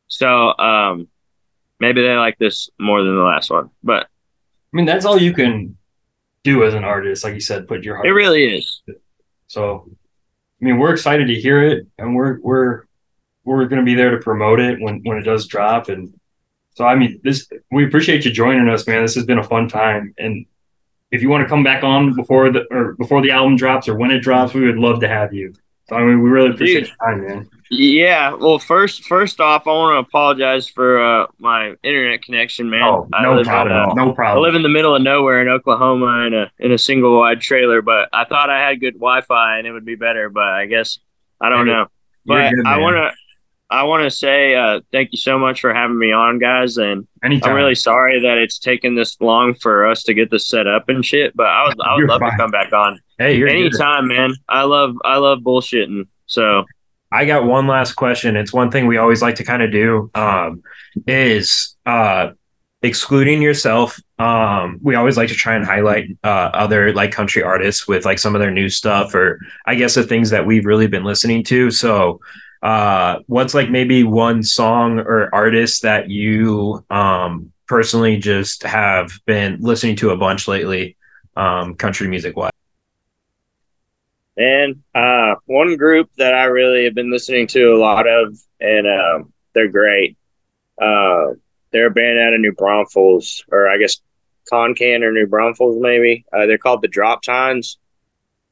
[0.07, 1.07] So um,
[1.79, 5.33] maybe they like this more than the last one, but I mean, that's all you
[5.33, 5.77] can
[6.43, 8.07] do as an artist, like you said, put your heart.
[8.07, 8.81] it really is.
[9.49, 9.89] So,
[10.61, 12.83] I mean, we're excited to hear it, and we're we're
[13.43, 15.89] we're going to be there to promote it when when it does drop.
[15.89, 16.13] And
[16.75, 19.01] so, I mean, this we appreciate you joining us, man.
[19.01, 20.45] This has been a fun time, and
[21.11, 23.95] if you want to come back on before the or before the album drops or
[23.95, 25.53] when it drops, we would love to have you.
[25.89, 26.89] So I mean, we really appreciate Dude.
[26.89, 27.49] your time, man.
[27.71, 28.33] Yeah.
[28.35, 32.83] Well, first, first off, I want to apologize for uh, my internet connection, man.
[32.83, 33.75] Oh, I no live problem.
[33.75, 34.43] In, uh, no problem.
[34.43, 37.41] I live in the middle of nowhere in Oklahoma in a in a single wide
[37.41, 40.67] trailer, but I thought I had good Wi-Fi and it would be better, but I
[40.67, 40.99] guess
[41.41, 41.87] I don't know.
[42.25, 43.11] But good, I want to.
[43.71, 47.07] I want to say uh, thank you so much for having me on, guys, and
[47.23, 47.51] Anytime.
[47.51, 50.89] I'm really sorry that it's taken this long for us to get this set up
[50.89, 51.35] and shit.
[51.35, 52.31] But I would, I would You're love fine.
[52.31, 53.57] to come back on Hey, you're good.
[53.57, 54.33] anytime, man.
[54.47, 56.07] I love, I love bullshitting.
[56.25, 56.63] So
[57.11, 58.37] I got one last question.
[58.37, 60.63] It's one thing we always like to kind of do um,
[61.05, 62.29] is uh,
[62.81, 63.99] excluding yourself.
[64.19, 68.19] Um, we always like to try and highlight uh, other like country artists with like
[68.19, 71.43] some of their new stuff or I guess the things that we've really been listening
[71.45, 71.71] to.
[71.71, 72.21] So,
[72.61, 79.57] uh, what's like maybe one song or artist that you um, personally just have been
[79.59, 80.95] listening to a bunch lately,
[81.35, 82.51] um, country music wise?
[84.39, 88.87] And uh, one group that I really have been listening to a lot of, and
[88.87, 90.17] um, they're great.
[90.81, 91.33] Uh,
[91.71, 93.99] they're a band out of New Braunfels, or I guess
[94.49, 96.25] Concan or New Braunfels, maybe.
[96.31, 97.77] Uh, they're called the Drop Tines.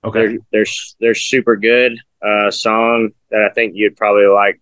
[0.03, 0.19] Okay.
[0.19, 0.65] They're they're
[0.99, 1.97] they're super good.
[2.21, 4.61] Uh, song that I think you'd probably like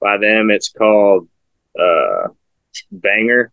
[0.00, 0.50] by them.
[0.50, 1.28] It's called
[1.76, 2.28] uh,
[2.92, 3.52] "Banger"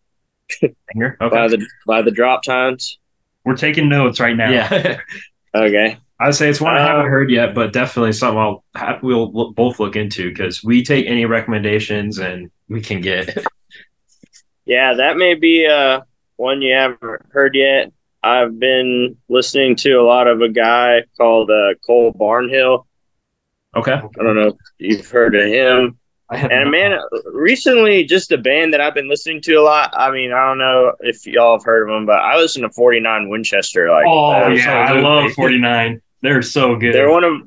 [0.94, 1.18] Banger?
[1.20, 3.00] by the by the Drop Tines.
[3.44, 4.52] We're taking notes right now.
[4.52, 5.00] Yeah.
[5.56, 5.98] Okay.
[6.20, 9.32] I'd say it's one I haven't Um, heard yet, but definitely something I'll ha- we'll
[9.32, 13.38] look, both look into because we take any recommendations and we can get.
[14.66, 16.02] Yeah, that may be uh
[16.36, 17.00] one you haven't
[17.32, 17.92] heard yet.
[18.22, 22.86] I've been listening to a lot of a guy called uh, Cole Barnhill.
[23.76, 23.94] Okay.
[23.94, 25.98] I don't know if you've heard of him.
[26.30, 27.00] I have And man,
[27.32, 29.94] recently, just a band that I've been listening to a lot.
[29.96, 32.70] I mean, I don't know if y'all have heard of them, but I listen to
[32.70, 33.90] 49 Winchester.
[33.90, 36.02] Like, Oh uh, yeah, I love 49.
[36.22, 36.94] They're so good.
[36.94, 37.42] they're one of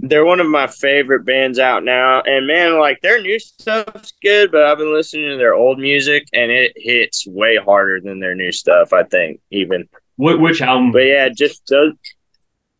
[0.00, 2.20] they're one of my favorite bands out now.
[2.22, 6.26] And man, like their new stuff's good, but I've been listening to their old music,
[6.32, 8.92] and it hits way harder than their new stuff.
[8.92, 9.88] I think even.
[10.16, 10.92] Wh- which album?
[10.92, 11.94] But yeah, just those,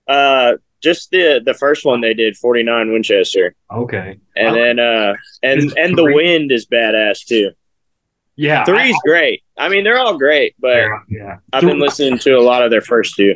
[0.07, 4.18] uh, just the the first one they did, 49 Winchester, Okay.
[4.36, 7.51] and I- then uh, and and the wind is badass too.
[8.36, 8.64] Yeah.
[8.64, 9.43] Three's great.
[9.59, 10.99] I mean, they're all great, but yeah.
[11.09, 11.36] yeah.
[11.53, 13.34] I've been listening to a lot of their first two.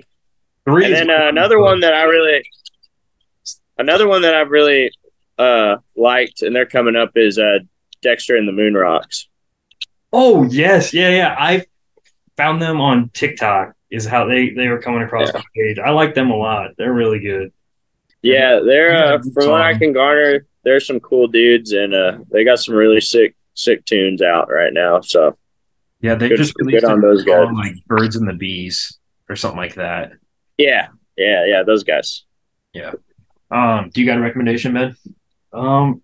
[0.64, 2.42] Three And then uh, another one that I really,
[3.78, 4.90] another one that I've really
[5.38, 7.58] uh liked, and they're coming up is uh
[8.02, 9.26] Dexter and the Moonrocks.
[10.12, 11.36] Oh yes, yeah, yeah.
[11.38, 11.64] I
[12.36, 13.74] found them on TikTok.
[13.90, 15.78] Is how they they were coming across my page.
[15.78, 16.70] I like them a lot.
[16.78, 17.52] They're really good.
[18.22, 22.18] Yeah, they're Yeah, uh, from what I can garner, there's some cool dudes, and uh
[22.30, 25.00] they got some really sick sick tunes out right now.
[25.02, 25.36] So
[26.00, 27.48] Yeah, they Good- just good released on those guys.
[27.52, 28.98] like Birds and the Bees
[29.28, 30.12] or something like that.
[30.58, 32.24] Yeah, yeah, yeah, those guys.
[32.72, 32.92] Yeah.
[33.50, 34.96] Um, do you got a recommendation, man?
[35.52, 36.02] Um,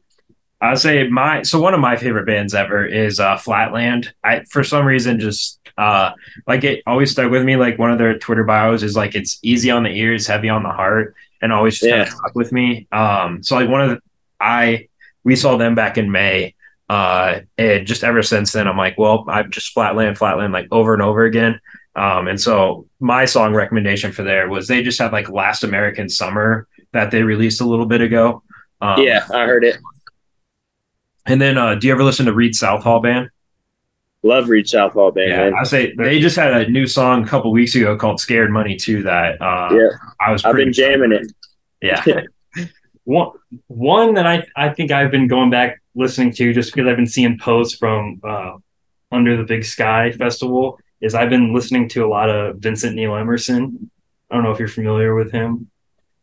[0.60, 4.12] I'd say my so one of my favorite bands ever is uh Flatland.
[4.24, 6.12] I for some reason just uh
[6.46, 7.56] like it always stuck with me.
[7.56, 10.64] Like one of their Twitter bios is like it's easy on the ears, heavy on
[10.64, 12.88] the heart, and always just kind of stuck with me.
[12.90, 14.00] Um so like one of the
[14.40, 14.88] I
[15.22, 16.54] we saw them back in May.
[16.88, 20.92] Uh and just ever since then I'm like, well, I've just flatland, flatland like over
[20.92, 21.60] and over again.
[21.98, 26.08] Um and so my song recommendation for there was they just had like Last American
[26.08, 28.42] Summer that they released a little bit ago.
[28.80, 29.76] Um, yeah, I heard it.
[31.26, 33.28] and then, uh, do you ever listen to Read Southall Band?
[34.22, 35.54] Love Read Southall band, man.
[35.54, 38.76] I say they just had a new song a couple weeks ago called "Scared Money"
[38.76, 39.02] too.
[39.04, 39.88] That uh, Yeah.
[40.20, 40.44] I was.
[40.44, 41.32] I've pretty been jamming it.
[41.80, 42.04] Yeah,
[43.04, 43.30] one
[43.68, 47.06] one that I I think I've been going back listening to just because I've been
[47.06, 48.56] seeing posts from uh,
[49.12, 53.14] Under the Big Sky Festival is I've been listening to a lot of Vincent Neil
[53.16, 53.90] Emerson.
[54.30, 55.70] I don't know if you're familiar with him.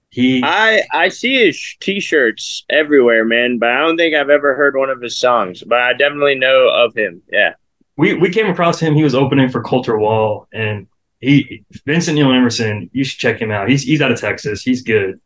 [0.09, 4.75] He I I see his t-shirts everywhere, man, but I don't think I've ever heard
[4.77, 5.63] one of his songs.
[5.65, 7.21] But I definitely know of him.
[7.31, 7.53] Yeah,
[7.97, 8.93] we we came across him.
[8.93, 10.87] He was opening for Colter Wall, and
[11.19, 12.89] he Vincent Neil Emerson.
[12.93, 13.67] You should check him out.
[13.69, 14.61] He's he's out of Texas.
[14.61, 15.19] He's good.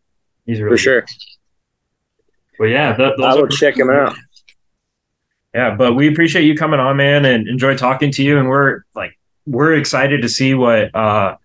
[0.47, 1.01] He's really for sure.
[1.01, 1.09] Good.
[2.57, 4.15] But yeah, th- those I will are- check him out.
[5.53, 5.75] yeah.
[5.75, 8.39] But we appreciate you coming on, man, and enjoy talking to you.
[8.39, 11.35] And we're like, we're excited to see what uh,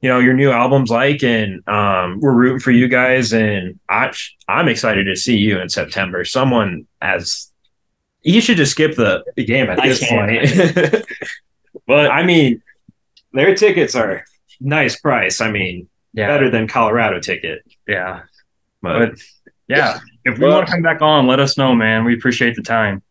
[0.00, 3.32] you know, your new album's like, and um, we're rooting for you guys.
[3.32, 4.12] And I,
[4.46, 6.24] I'm excited to see you in September.
[6.24, 7.50] Someone as
[8.22, 11.04] you should just skip the the game at this point.
[11.86, 12.62] but I mean,
[13.32, 14.24] their tickets are
[14.60, 15.40] nice price.
[15.40, 17.62] I mean, Yeah, better than Colorado ticket.
[17.88, 18.22] yeah.
[18.82, 19.18] But But
[19.68, 22.04] yeah, if we Well- want to come back on, let us know, man.
[22.04, 23.02] We appreciate the time.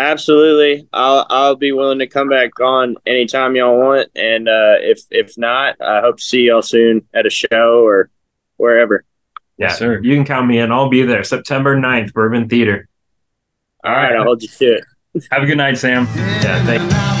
[0.00, 0.88] Absolutely.
[0.94, 4.08] I'll I'll be willing to come back on anytime y'all want.
[4.16, 8.10] And uh, if if not, I hope to see y'all soon at a show or
[8.56, 9.04] wherever.
[9.58, 10.00] Yeah, Yes, sir.
[10.00, 10.72] You can count me in.
[10.72, 11.22] I'll be there.
[11.22, 12.88] September 9th, Bourbon Theater.
[13.84, 14.84] All right, I'll hold you to it.
[15.30, 16.06] Have a good night, Sam.
[16.14, 17.19] Yeah, thank Now